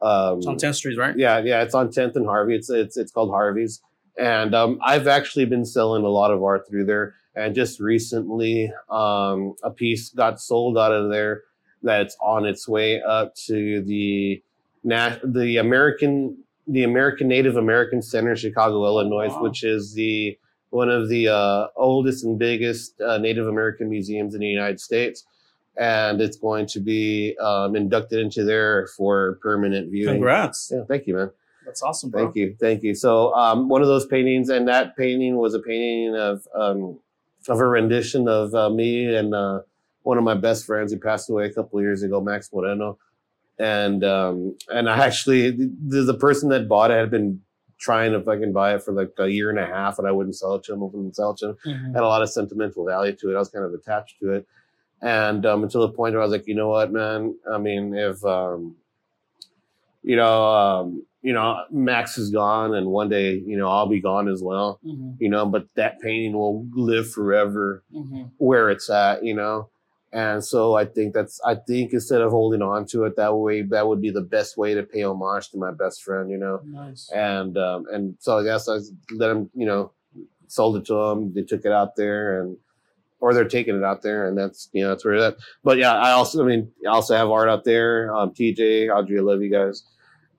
[0.00, 1.16] um, It's on 10th Street, right?
[1.16, 2.56] yeah, yeah, it's on 10th and Harvey.
[2.56, 3.80] It's it's it's called Harvey's,
[4.18, 7.14] and um, I've actually been selling a lot of art through there.
[7.34, 11.42] And just recently, um, a piece got sold out of there
[11.82, 14.42] that's on its way up to the
[14.84, 16.36] the American
[16.66, 19.42] the American Native American Center in Chicago, Illinois, wow.
[19.42, 20.38] which is the
[20.70, 25.24] one of the uh, oldest and biggest uh, Native American museums in the United States.
[25.78, 30.16] And it's going to be um, inducted into there for permanent viewing.
[30.16, 30.70] Congrats.
[30.70, 31.30] Yeah, thank you, man.
[31.64, 32.24] That's awesome, bro.
[32.24, 32.94] Thank you, thank you.
[32.94, 36.98] So, um, one of those paintings, and that painting was a painting of um,
[37.48, 39.60] of a rendition of uh, me and uh,
[40.02, 42.98] one of my best friends who passed away a couple of years ago, Max Moreno.
[43.58, 47.40] And um, and I actually the, the person that bought it had been
[47.78, 50.36] trying to fucking buy it for like a year and a half, and I wouldn't
[50.36, 50.82] sell it to him.
[50.82, 51.94] I wouldn't sell it to him Mhm.
[51.94, 53.34] had a lot of sentimental value to it.
[53.34, 54.46] I was kind of attached to it.
[55.00, 57.36] And um, until the point where I was like, you know what, man?
[57.50, 58.76] I mean, if um,
[60.02, 64.00] you know, um, you know, Max is gone, and one day, you know, I'll be
[64.00, 64.80] gone as well.
[64.84, 65.16] Mhm.
[65.20, 68.30] You know, but that painting will live forever Mhm.
[68.38, 69.22] where it's at.
[69.24, 69.68] You know,
[70.12, 73.62] and so I think that's I think instead of holding on to it that way,
[73.62, 76.28] that would be the best way to pay homage to my best friend.
[76.30, 77.08] You know, Nice.
[77.14, 78.78] and um, and so I guess I
[79.14, 79.50] let him.
[79.54, 79.92] you know,
[80.48, 81.32] sold it to them.
[81.32, 82.56] They took it out there, and
[83.20, 85.36] or they're taking it out there, and that's you know that's where that.
[85.62, 88.12] But yeah, I also I mean I also have art out there.
[88.14, 89.84] Um, TJ, Audrey, I love you guys.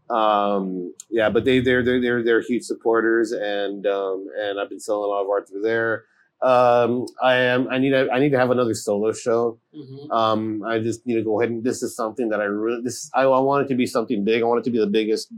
[0.09, 4.79] Um, yeah, but they they're they're they're they're huge supporters, and um, and I've been
[4.79, 6.05] selling a lot of art through there.
[6.41, 9.57] Um, I am I need to, I need to have another solo show.
[9.73, 10.11] Mhm.
[10.11, 13.09] Um, I just need to go ahead and this is something that I really this
[13.13, 14.41] I, I want it to be something big.
[14.41, 15.31] I want it to be the biggest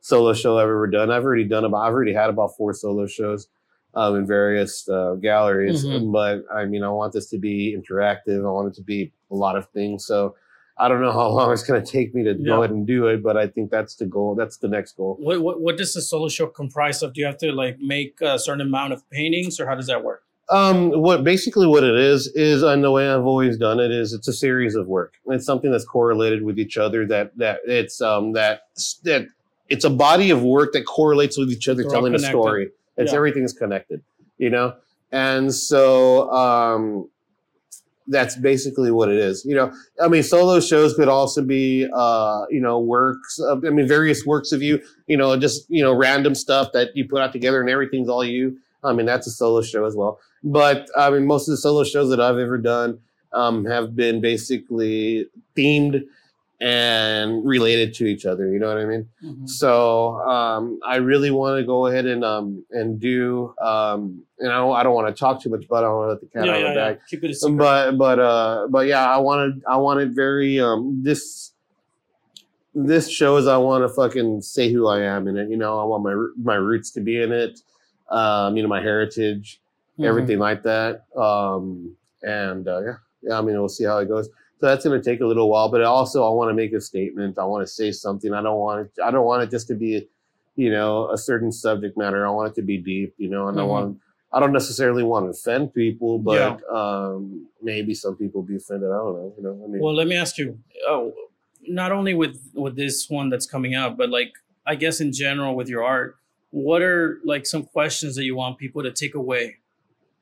[0.00, 1.12] solo show I've ever done.
[1.12, 3.46] I've already done about I've already had about four solo shows
[3.94, 6.10] um, in various uh, galleries, Mhm.
[6.12, 8.44] but I mean I want this to be interactive.
[8.44, 10.04] I want it to be a lot of things.
[10.06, 10.34] So
[10.82, 12.46] I don't know how long it's going to take me to Yeah.
[12.46, 14.34] go ahead and do it, but I think that's the goal.
[14.34, 15.16] That's the next goal.
[15.20, 17.12] What, what what does the solo show comprise of?
[17.14, 20.02] Do you have to like make a certain amount of paintings, or how does that
[20.02, 20.22] work?
[20.50, 24.12] Um, what basically what it is is, and the way I've always done it is,
[24.12, 25.14] it's a series of work.
[25.28, 27.06] It's something that's correlated with each other.
[27.06, 28.62] That that it's um that
[29.04, 29.28] that
[29.68, 32.70] it's a body of work that correlates with each other, They're telling a story.
[32.96, 33.16] It's Yeah.
[33.16, 34.02] everything's connected,
[34.36, 34.74] you know.
[35.12, 37.08] And so um,
[38.06, 39.44] that's basically what it is.
[39.44, 39.72] You know,
[40.02, 43.38] I mean, solo shows could also be uh, you know works.
[43.38, 44.80] Of, I mean, various works of you.
[45.06, 48.24] You know, just you know random stuff that you put out together, and everything's all
[48.24, 48.58] you.
[48.84, 50.18] I mean, that's a solo show as well.
[50.42, 52.98] But I mean, most of the solo shows that I've ever done
[53.32, 55.26] um, have been basically
[55.56, 56.02] themed
[56.62, 58.46] and related to each other.
[58.52, 59.08] You know what I mean?
[59.22, 59.48] Mhm.
[59.48, 63.52] So um, I really want to go ahead and um, and do.
[63.60, 66.12] Um, you know, I don't want to talk too much, but I don't want to
[66.12, 66.96] let the cat Yeah, out of yeah, the yeah.
[67.08, 67.56] Keep it a secret.
[67.58, 71.50] But but uh, but yeah, I wanted I wanted very um, this.
[72.74, 75.50] This shows I want to fucking say who I am in it.
[75.50, 77.60] You know, I want my my roots to be in it.
[78.10, 79.60] Um, you know, my heritage
[79.98, 80.06] Mhm.
[80.06, 81.04] everything like that.
[81.16, 84.28] Um, and uh, yeah, yeah, I mean, we'll see how it goes.
[84.62, 86.80] So that's going to take a little while, but also I want to make a
[86.80, 87.36] statement.
[87.36, 88.32] I want to say something.
[88.32, 89.02] I don't want it.
[89.02, 90.06] I don't want it just to be,
[90.54, 92.24] you know, a certain subject matter.
[92.24, 93.68] I want it to be deep, you know, and I Mhm.
[93.68, 93.98] want.
[94.32, 98.88] I don't necessarily want to offend people, but um, maybe some people be offended.
[98.88, 99.34] I don't know.
[99.36, 100.56] You know, I mean, Well, let me ask you.
[100.86, 101.12] Oh,
[101.66, 104.32] not only with with this one that's coming up, but like
[104.64, 106.18] I guess in general with your art,
[106.50, 109.56] what are like some questions that you want people to take away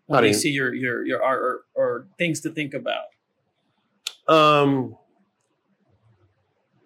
[0.07, 3.05] when I they see your your your art or, or things to think about?
[4.31, 4.97] Um,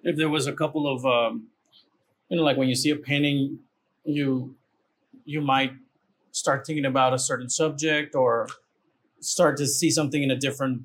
[0.03, 1.49] If there was a couple of um,
[2.29, 3.61] you know, like when you see a painting,
[4.05, 4.57] you
[5.25, 5.73] you might
[6.33, 8.49] start thinking about a certain subject or
[9.21, 10.83] start to see something in a different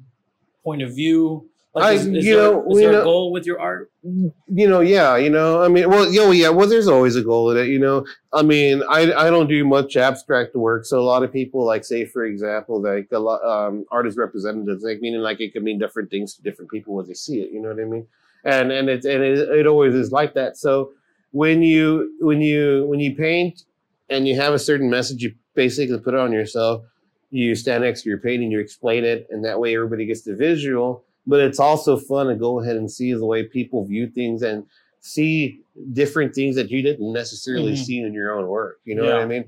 [0.64, 1.50] point of view.
[1.76, 3.92] Like, I- is, is you there, know, is there know- a goal with your art?
[4.04, 7.52] you know, yeah, you know, I mean, well, yo, yeah, well, there's always a goal
[7.52, 8.06] in it, you know.
[8.34, 11.84] I mean, I I don't do much abstract work, so a lot of people like
[11.86, 15.78] say, for example, like a lot um, artist representatives, like meaning like it can mean
[15.78, 17.52] different things to different people when they see it.
[17.52, 18.08] You know what I mean?
[18.46, 20.58] And and it and it, it always is like that.
[20.58, 20.92] So
[21.32, 23.64] when you when you when you paint
[24.10, 26.84] and you have a certain message, you basically put it on yourself.
[27.32, 30.36] You stand next to your painting, you explain it, and that way everybody gets the
[30.36, 34.42] visual but it's also fun to go ahead and see the way people view things
[34.42, 34.66] and
[35.02, 35.62] see
[35.94, 37.86] different things that you didn't necessarily Mhm.
[37.86, 38.80] see in your own work.
[38.84, 39.46] You know what I mean?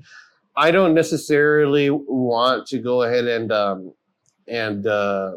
[0.56, 3.92] I don't necessarily want to go ahead and um,
[4.48, 5.32] and uh,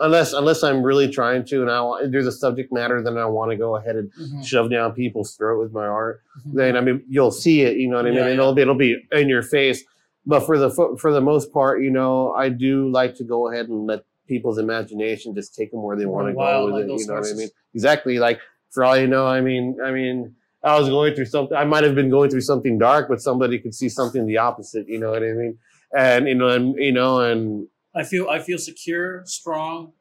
[0.00, 3.24] unless unless I'm really trying to, and I want, there's a subject matter that I
[3.26, 4.44] want to go ahead and Mhm.
[4.44, 6.22] shove down people's throat with my art.
[6.40, 6.54] Mhm.
[6.54, 7.76] Then I mean, you'll see it.
[7.76, 8.18] You know what I mean?
[8.18, 9.84] Yeah, It'll be it'll be in your face.
[10.26, 13.68] But for the for the most part, you know, I do like to go ahead
[13.68, 16.88] and let people's imagination just take them where they want to go with it.
[16.88, 17.48] You know what I mean?
[17.74, 18.18] Exactly.
[18.18, 21.56] Like for all you know, I mean, I mean, I was going through something.
[21.56, 24.88] I might have been going through something dark, but somebody could see something the opposite.
[24.88, 25.58] You know what I mean?
[25.96, 29.92] And you know, and you know, and I feel I feel secure, strong,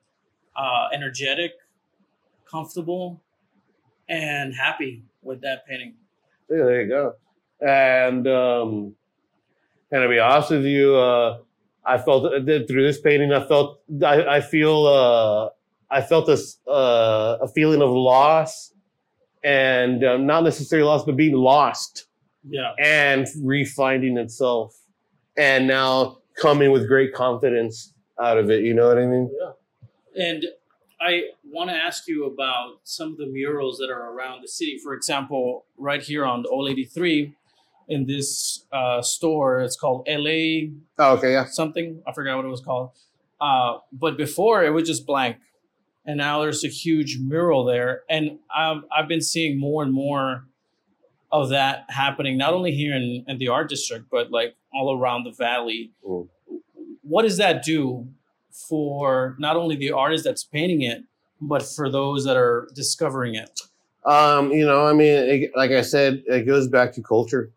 [0.55, 1.53] uh, energetic,
[2.49, 3.21] comfortable,
[4.07, 5.95] and happy with that painting.
[6.49, 7.15] Yeah, there you go.
[7.59, 8.95] And um,
[9.91, 11.39] and to be honest with you, uh,
[11.85, 13.33] I felt through this painting.
[13.33, 15.49] I felt I, I feel uh,
[15.89, 18.73] I felt this uh, a feeling of loss,
[19.43, 22.05] and um, not necessarily loss, but being lost
[22.47, 22.73] Yeah.
[22.79, 24.77] and refinding itself,
[25.37, 28.63] and now coming with great confidence out of it.
[28.63, 29.29] You know what I mean?
[29.39, 30.23] Yeah.
[30.27, 30.45] And
[31.01, 34.77] I want to ask you about some of the murals that are around the city.
[34.83, 37.33] For example, right here on Old 83,
[37.87, 40.69] in this uh, store, it's called LA
[40.99, 41.45] Oh, okay, yeah.
[41.45, 42.01] something.
[42.07, 42.91] I forgot what it was called.
[43.39, 45.37] Uh, but before it was just blank,
[46.05, 48.01] and now there's a huge mural there.
[48.09, 50.45] And I've I've been seeing more and more
[51.31, 55.23] of that happening, not only here in, in the art district, but like all around
[55.23, 55.91] the valley.
[56.05, 56.27] Mm.
[57.03, 58.07] What does that do
[58.51, 61.03] for not only the artist that's painting it,
[61.39, 63.59] but for those that are discovering it?
[64.05, 67.51] Um, you know, I mean, it, like I said, it goes back to culture,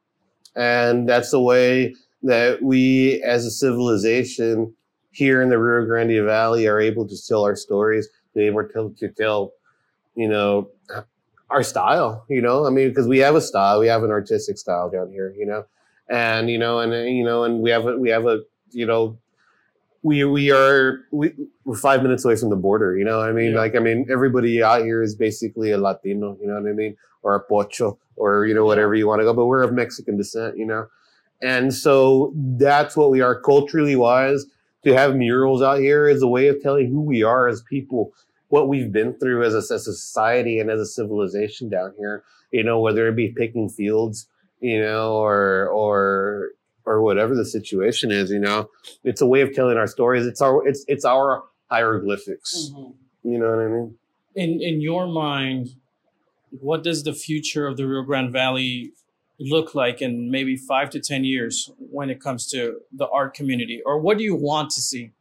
[0.56, 4.74] and that's the way that we, as a civilization,
[5.10, 8.94] here in the Rio Grande Valley, are able to tell our stories, be able to,
[8.98, 9.52] to tell,
[10.16, 10.68] you know,
[11.50, 12.24] our style.
[12.28, 15.10] You know, I mean, because we have a style, we have an artistic style down
[15.10, 15.32] here.
[15.36, 15.64] You know,
[16.08, 18.40] and you know, and you know, and we have a, we have a,
[18.70, 19.18] you know.
[20.02, 21.32] We, we are we,
[21.64, 23.22] we're five minutes away from the border, you know.
[23.22, 23.58] I mean, Yeah.
[23.58, 26.94] like I mean, everybody out here is basically a Latino, you know what I mean,
[27.22, 29.34] or a pocho, or you know whatever you want to go.
[29.34, 30.86] But we're of Mexican descent, you know,
[31.42, 34.46] and so that's what we are culturally wise.
[34.84, 38.12] To have murals out here is a way of telling who we are as people,
[38.48, 42.22] what we've been through as a, as a society and as a civilization down here.
[42.50, 44.28] You know, whether it be picking fields,
[44.60, 46.50] you know, or or
[46.86, 48.68] or whatever the situation is, you know,
[49.04, 50.26] it's a way of telling our stories.
[50.26, 52.70] It's our it's it's our hieroglyphics.
[52.72, 53.30] Mm-hmm.
[53.30, 53.94] You know what I mean?
[54.34, 55.70] In in your mind,
[56.60, 58.92] what does the future of the Rio Grande Valley
[59.38, 63.82] look like in maybe five to ten years when it comes to the art community,
[63.84, 65.12] or what do you want to see?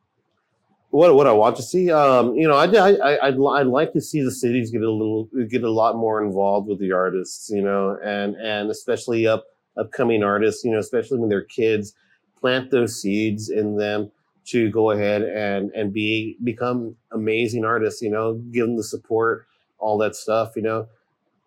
[0.91, 4.01] What what I want to see, um, you know, I I I'd, I'd like to
[4.01, 7.63] see the cities get a little get a lot more involved with the artists, you
[7.63, 11.95] know, and and especially up upcoming artists, you know, especially when they're kids,
[12.39, 14.11] plant those seeds in them
[14.45, 19.47] to go ahead and and be become amazing artists, you know, give them the support,
[19.79, 20.88] all that stuff, you know.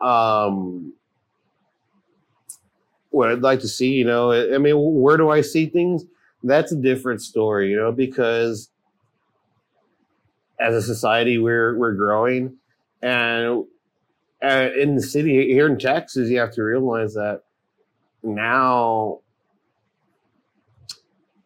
[0.00, 0.92] Um,
[3.10, 6.04] what I'd like to see, you know, I mean, where do I see things?
[6.42, 8.70] That's a different story, you know, because
[10.60, 12.56] as a society we're we're growing,
[13.02, 13.64] and
[14.42, 17.42] in the city here in Texas, you have to realize that
[18.22, 19.20] now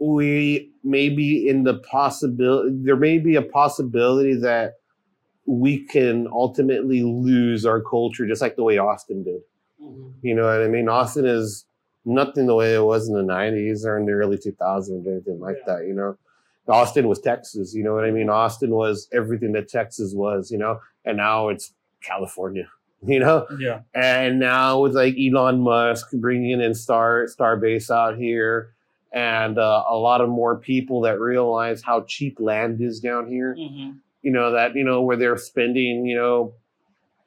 [0.00, 4.79] we may be in the possibility there may be a possibility that
[5.50, 9.40] we can ultimately lose our culture just like the way Austin did.
[10.22, 10.88] You know what I mean?
[10.88, 11.64] Austin is
[12.04, 15.40] nothing the way it was in the 90s or in the early 2000s or anything
[15.40, 15.74] like Yeah.
[15.78, 16.16] that, you know?
[16.68, 18.28] Austin was Texas, you know what I mean?
[18.30, 20.78] Austin was everything that Texas was, you know?
[21.04, 21.72] And now it's
[22.02, 22.68] California,
[23.06, 23.46] you know?
[23.58, 28.72] Yeah, And now with like Elon Musk bringing in Star Starbase out here
[29.12, 33.56] and uh, a lot of more people that realize how cheap land is down here
[33.58, 33.96] Mhm.
[34.22, 36.52] You know that you know where they're spending you know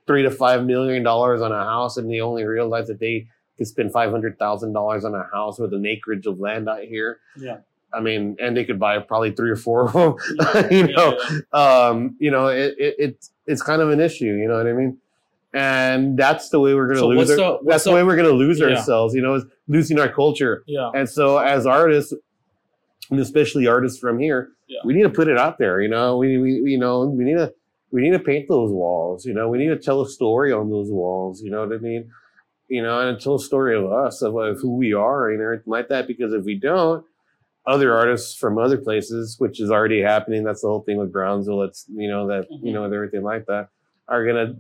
[0.07, 3.27] three to five million dollars on a house and they only realize that they
[3.57, 6.81] could spend five hundred thousand dollars on a house with an acreage of land out
[6.83, 7.57] here yeah.
[7.93, 10.95] i mean and they could buy probably three or four of them Yeah, you yeah,
[10.95, 11.17] know
[11.53, 11.87] yeah.
[11.87, 14.73] um you know it, it it's it's kind of an issue you know what i
[14.73, 14.97] mean
[15.53, 18.29] and that's the way we're gonna So lose our, the- that's the, way we're gonna
[18.29, 18.67] lose Yeah.
[18.67, 20.91] ourselves you know is losing our culture Yeah.
[20.93, 22.13] and so, as artists,
[23.11, 24.79] and especially artists from here, Yeah.
[24.85, 25.81] we need to put it out there.
[25.81, 27.53] You know, we, we, you know we need to
[27.91, 29.25] we need to paint those walls.
[29.25, 31.41] You know, we need to tell a story on those walls.
[31.43, 32.09] You know what I mean?
[32.67, 35.69] You know, and tell a story of us of, of who we are and everything
[35.71, 36.07] like that.
[36.07, 37.05] Because if we don't,
[37.67, 41.61] other artists from other places, which is already happening, that's the whole thing with Brownsville.
[41.63, 42.65] It's you know that Mm-hmm.
[42.65, 43.67] you know with everything like that
[44.07, 44.55] are gonna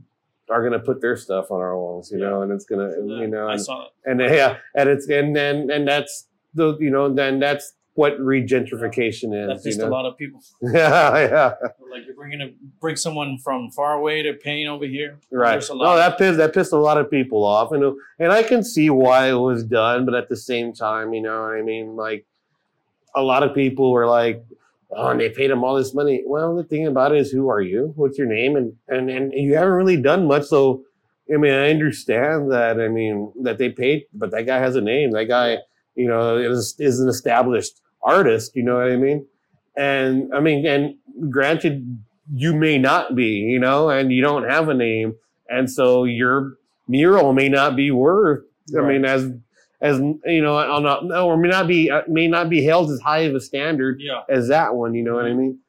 [0.49, 2.11] are gonna put their stuff on our walls.
[2.11, 3.91] You know, and it's gonna you know I and- saw it.
[4.05, 9.31] and yeah, and it's and then and that's the you know then that's what regentrification
[9.31, 9.63] That is.
[9.63, 10.41] pissed You a lot of people.
[10.61, 11.53] yeah, yeah.
[11.91, 15.19] Like you're bringing a bring someone from far away to paint over here.
[15.31, 15.63] Right.
[15.69, 18.89] No, that pissed that pissed a lot of people off, and and I can see
[18.89, 21.95] why it was done, but at the same time, you know what I mean.
[21.95, 22.25] Like
[23.15, 24.43] a lot of people were like,
[24.89, 27.49] "Oh, and they paid him all this money." Well, the thing about it is, who
[27.49, 27.93] are you?
[27.95, 28.55] What's your name?
[28.55, 30.83] And and and you haven't really done much, so.
[31.33, 32.81] I mean, I understand that.
[32.81, 35.11] I mean, that they paid, but that guy has a name.
[35.11, 35.59] That guy,
[35.95, 38.55] you know, is is an established artist.
[38.55, 39.25] You know what I mean?
[39.75, 40.95] And I mean, and
[41.31, 41.99] granted,
[42.33, 45.15] you may not be, you know, and you don't have a name,
[45.49, 48.43] and so your mural may not be worth.
[48.77, 49.31] I mean, as
[49.81, 52.89] as you know, on a, no, or may not be uh, may not be held
[52.89, 54.21] as high of a standard yeah.
[54.29, 54.95] as that one.
[54.95, 55.59] You know what I mean?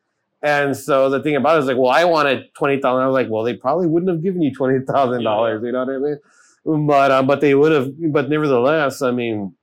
[0.42, 3.02] And so the thing about it is like, well, I wanted twenty thousand.
[3.02, 5.62] I was like, well, they probably wouldn't have given you twenty thousand dollars.
[5.64, 6.86] You know what I mean?
[6.86, 7.90] But uh, but they would have.
[8.12, 9.54] But nevertheless, I mean,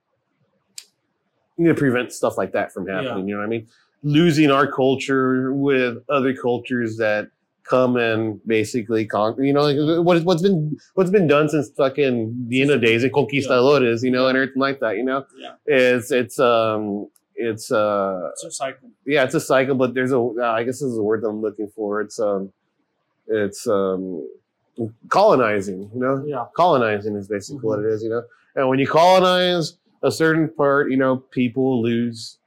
[1.61, 3.27] you need to prevent stuff like that from happening.
[3.27, 3.67] You know what I mean?
[4.03, 7.29] Losing our culture with other cultures that
[7.63, 9.43] come and basically conquer.
[9.43, 13.03] You know, like what what's been what's been done since fucking the end of days
[13.03, 14.03] and conquistadores.
[14.03, 14.97] You know, and everything like that.
[14.97, 15.53] You know, Yeah.
[15.67, 18.89] it's it's um it's uh It's a cycle.
[19.05, 21.41] yeah, it's a cycle, but there's a uh, guess this is the word that I'm
[21.41, 22.01] looking for.
[22.01, 22.51] It's um
[23.27, 24.27] it's um
[25.09, 26.23] colonizing, you know?
[26.25, 26.45] Yeah.
[26.55, 28.23] Colonizing is basically what it is, you know.
[28.55, 32.37] And when you colonize a certain part, you know, people lose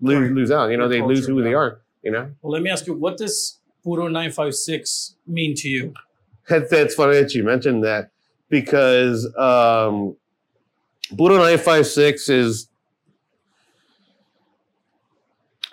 [0.00, 0.32] lose Right.
[0.32, 0.70] lose out.
[0.70, 2.30] You know, Their they lose culture, who they are, you know?
[2.42, 5.94] Well, let me ask you, what does Puro 956 mean to you?
[6.48, 8.10] It's, it's funny that you mentioned that
[8.50, 10.16] because um
[11.16, 12.68] Puro 956 is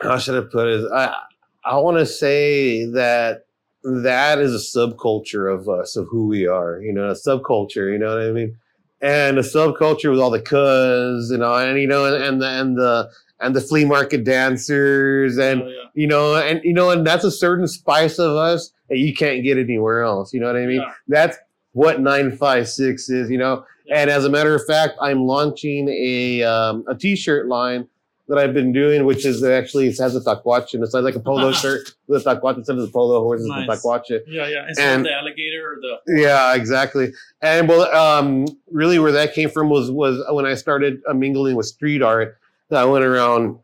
[0.02, 0.91] how should I put it?
[0.91, 1.16] I
[1.64, 3.45] I want to say that
[3.84, 6.80] that is a subculture of us of who we are.
[6.82, 7.91] You know, a subculture.
[7.91, 8.58] You know what I mean?
[9.02, 12.78] And a subculture with all the cuz, you know, and you know, and, the and
[12.78, 15.74] the and the flea market dancers and Oh, yeah.
[15.95, 19.43] you know, and you know, and that's a certain spice of us that you can't
[19.43, 20.34] get anywhere else.
[20.34, 20.82] You know what I mean?
[20.82, 20.91] Yeah.
[21.08, 21.38] That's
[21.74, 23.66] what 956 is, you know.
[23.91, 27.88] And as a matter of fact, I'm launching a um, a t-shirt line
[28.28, 31.19] that I've been doing, which is actually it has a taquache and it's like a
[31.19, 33.67] polo shirt with a taquache instead of the polo horse is Nice.
[33.67, 34.19] the taquache.
[34.28, 34.67] Yeah, yeah.
[34.69, 37.11] Instead of And- the alligator or the Yeah, exactly.
[37.41, 41.55] And well, um, really, where that came from was was when I started uh, mingling
[41.55, 42.38] with street art.
[42.72, 43.59] I went around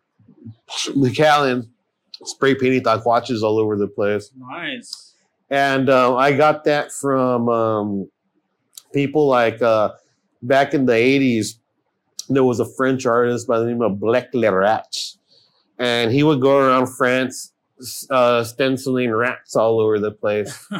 [0.89, 1.68] McAllen,
[2.26, 5.14] spray painting taquaches all over the place, nice.
[5.49, 8.10] and uh, I got that from um,
[8.93, 9.93] people like uh,
[10.41, 11.55] back in the '80s.
[12.30, 14.95] There was a French artist by the name of Blek le Rat,
[15.78, 17.53] and he would go around France
[18.09, 20.67] uh, stenciling rats all over the place.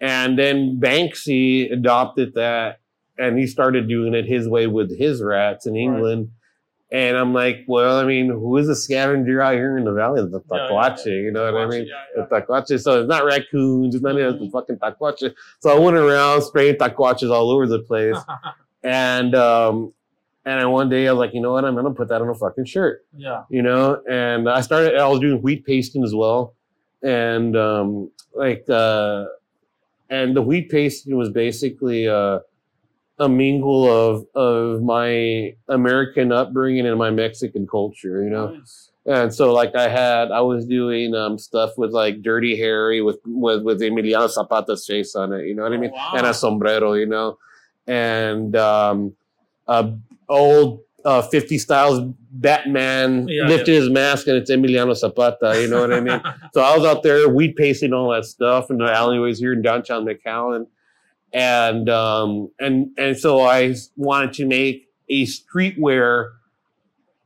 [0.00, 2.78] And then Banksy adopted that
[3.18, 6.30] and he started doing it his way with his rats in England.
[6.92, 10.22] And I'm like, well, I mean, who is a scavenger out here in the valley?
[10.22, 11.12] The Yeah, yeah, yeah.
[11.12, 11.86] you know what I mean?
[11.88, 12.80] Yeah, The taquache.
[12.80, 14.38] So it's not raccoons, it's not Mhm.
[14.38, 15.34] the fucking taquache.
[15.58, 18.16] So I went around spraying taquaches all over the place.
[18.84, 19.92] and um
[20.48, 22.28] and then one day I was like, you know what, I'm gonna put that on
[22.28, 22.96] a fucking shirt.
[23.26, 23.42] Yeah.
[23.56, 23.84] you know?
[24.10, 26.40] And i started i was doing wheat pasting as well.
[27.02, 27.88] And um
[28.44, 29.26] like uh
[30.10, 32.38] and the wheat pasting was basically uh
[33.26, 38.46] a mingle of of my american upbringing and my mexican culture you know?
[38.54, 38.90] Nice.
[39.06, 43.18] and so like i had i was doing um stuff with like dirty harry with
[43.26, 45.90] with with emiliano zapata's face on it you know what i Oh, mean?
[45.90, 46.12] Wow.
[46.16, 47.28] and a sombrero you know?
[47.88, 48.98] And um
[49.66, 49.80] a
[50.28, 52.00] old uh 50 styles
[52.30, 56.20] batman Yeah, lifted his mask and it's emiliano zapata you know what i mean
[56.54, 59.62] so I was out there wheat pasting all that stuff in the alleyways here in
[59.62, 60.66] downtown McAllen.
[61.32, 66.30] And um and and so I wanted to make a streetwear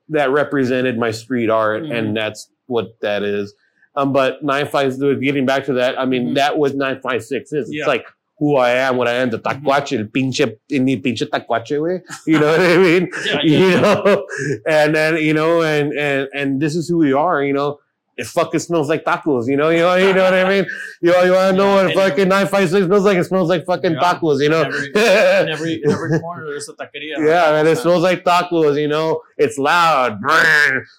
[0.08, 1.96] that represented my street art, Mhm.
[1.96, 3.54] and that's what that is.
[3.94, 6.34] Um, but nine five getting back to that, I mean Mhm.
[6.34, 7.68] that was nine five six is.
[7.72, 7.82] Yeah.
[7.82, 8.06] It's like
[8.42, 12.00] who I am, what I am, the taquache, el pinche, ni pinche taquache, way.
[12.26, 13.04] You know what I mean?
[13.24, 14.26] Yeah, yeah, you know,
[14.66, 17.78] and then you know, and and and this is who we are, you know.
[18.14, 20.66] It fucking smells like tacos, you know, you know, you know what I mean.
[21.00, 23.16] You know, you want to know Yeah, what and- fucking nine five six smells like?
[23.16, 24.62] It smells like fucking tacos, you know.
[24.68, 27.16] In every in every corner there's a taqueria.
[27.18, 29.22] yeah, man, it smells like tacos, you know.
[29.38, 30.18] It's loud,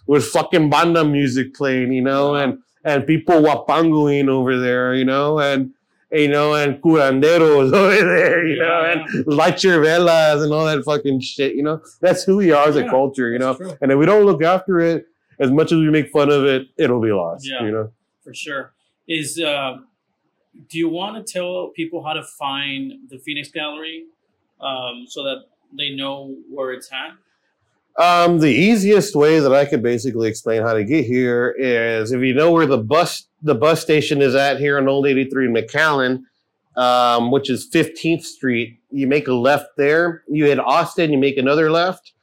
[0.08, 5.40] with fucking banda music playing, you know, and and people wapangoing over there, you know,
[5.40, 5.72] and
[6.14, 10.84] you know, and curanderos over there, you know, and light your velas and all that
[10.84, 11.82] fucking shit, you know.
[12.02, 13.56] That's who we are as a Yeah, culture, you know.
[13.56, 15.08] True, And if we don't look after it,
[15.40, 17.48] as much as we make fun of it, it'll be lost.
[17.50, 17.64] Yeah.
[17.64, 17.92] You know.
[18.24, 18.74] for sure.
[19.08, 19.78] Is uh,
[20.70, 24.06] do you want to tell people how to find the Phoenix Gallery,
[24.62, 25.46] um, so that
[25.76, 27.18] they know where it's at?
[27.98, 32.22] Um, the easiest way that I could basically explain how to get here is if
[32.22, 35.54] you know where the bus the bus station is at here on Old 83 in
[35.54, 36.24] McAllen,
[36.76, 38.80] um, which is 15th Street.
[38.90, 40.24] You make a left there.
[40.28, 41.12] You hit Austin.
[41.12, 42.14] You make another left,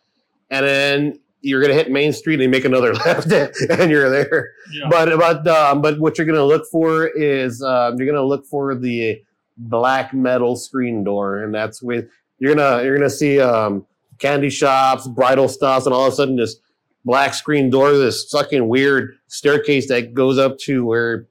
[0.50, 3.30] and then you're gonna hit Main Street and you make another left,
[3.70, 4.52] and you're there.
[4.72, 4.88] Yeah.
[4.90, 8.74] But but um, but what you're gonna look for is um, you're gonna look for
[8.74, 9.22] the
[9.56, 12.08] black metal screen door, and that's with
[12.38, 13.86] you're gonna you're gonna see um,
[14.20, 16.56] candy shops, bridal stuff, and all of a sudden this
[17.04, 21.26] black screen door, this fucking weird staircase that goes up to where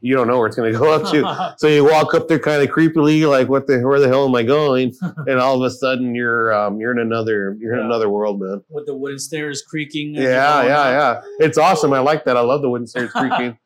[0.00, 1.54] you don't know where it's gonna go up to.
[1.58, 4.34] So you walk up there kind of creepily, like what the where the hell am
[4.34, 4.94] I going?
[5.26, 7.86] and all of a sudden you're um, you're in another you're in Yeah.
[7.86, 8.62] another world, man.
[8.68, 10.14] With the wooden stairs creaking.
[10.14, 11.24] Yeah, yeah, up.
[11.38, 11.46] yeah.
[11.46, 11.92] It's awesome.
[11.92, 12.36] I like that.
[12.36, 13.56] I love the wooden stairs creaking.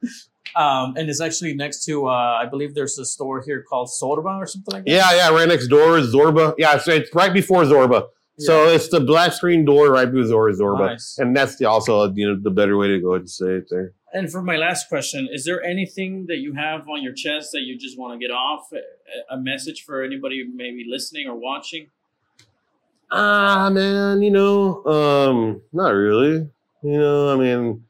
[0.57, 2.11] Um, and it's actually next to, uh,
[2.43, 4.91] I believe there's a store here called Zorba or something like that.
[4.91, 5.29] yeah, yeah.
[5.31, 6.55] Right next door is Zorba.
[6.57, 8.07] Yeah, so it's right before Zorba.
[8.39, 11.19] So it's the black screen door right before Zorba, Nice.
[11.19, 13.67] and that's the, also you know the better way to go ahead and say it
[13.69, 13.93] there.
[14.15, 17.63] And for my last question, is there anything that you have on your chest that
[17.63, 18.73] you just want to get off?
[18.73, 21.89] A- A message for anybody maybe listening or watching?
[23.11, 26.49] Ah, man, you know, um, not really.
[26.83, 27.85] You know, I mean,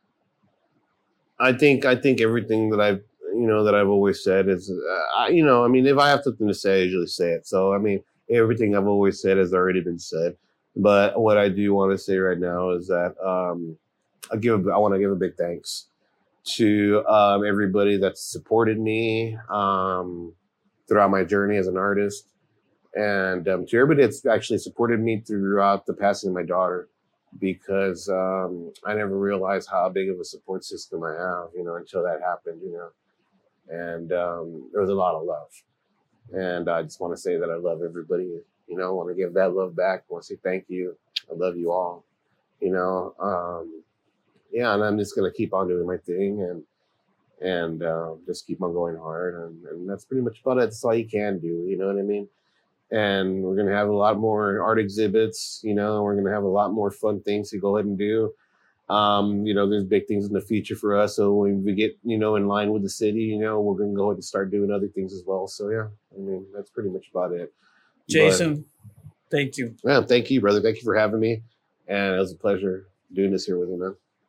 [1.39, 3.03] I think I think everything that I've
[3.35, 6.09] you know that I've always said is, uh, I, you know, I mean, if I
[6.09, 7.47] have something to say, I usually say it.
[7.47, 10.37] So I mean, everything I've always said has already been said.
[10.77, 13.77] But what I do want to say right now is that um,
[14.33, 15.87] I give I want to give a big thanks
[16.57, 20.33] to um, everybody that's supported me um,
[20.89, 22.29] throughout my journey as an artist
[22.95, 26.89] and um, to everybody that's actually supported me throughout the passing of my daughter
[27.39, 31.77] because um, I never realized how big of a support system I have, you know,
[31.77, 32.91] until that happened, you know.
[33.69, 35.51] And um, there was a lot of love.
[36.33, 39.35] And I just want to say that I love everybody, you know, want to give
[39.35, 40.05] that love back.
[40.09, 40.97] Want to say thank you.
[41.31, 42.05] I love you all,
[42.61, 43.15] you know.
[43.19, 43.83] Um,
[44.53, 46.63] yeah, and I'm just to keep on doing my thing and
[47.41, 49.35] and uh, just keep on going hard.
[49.35, 50.63] And, and that's pretty much about it.
[50.63, 52.29] That's all you can do, you know what I mean?
[52.91, 55.61] and we're gonna have a lot more art exhibits.
[55.63, 58.33] You know, we're gonna have a lot more fun things to go ahead and do.
[58.89, 61.17] Um, you know, there's big things in the future for us.
[61.17, 63.95] So when we get, you know, in line with the city, you know, we're gonna
[63.95, 65.47] go ahead and start doing other things as well.
[65.47, 67.53] So yeah, I mean, that's pretty much about it.
[68.07, 68.65] But, Jason,
[69.31, 69.75] thank you.
[69.85, 70.63] yeah, thank you, brother.
[70.63, 71.43] Thank you for having me,
[71.87, 73.95] and it was a pleasure doing this here with you, man.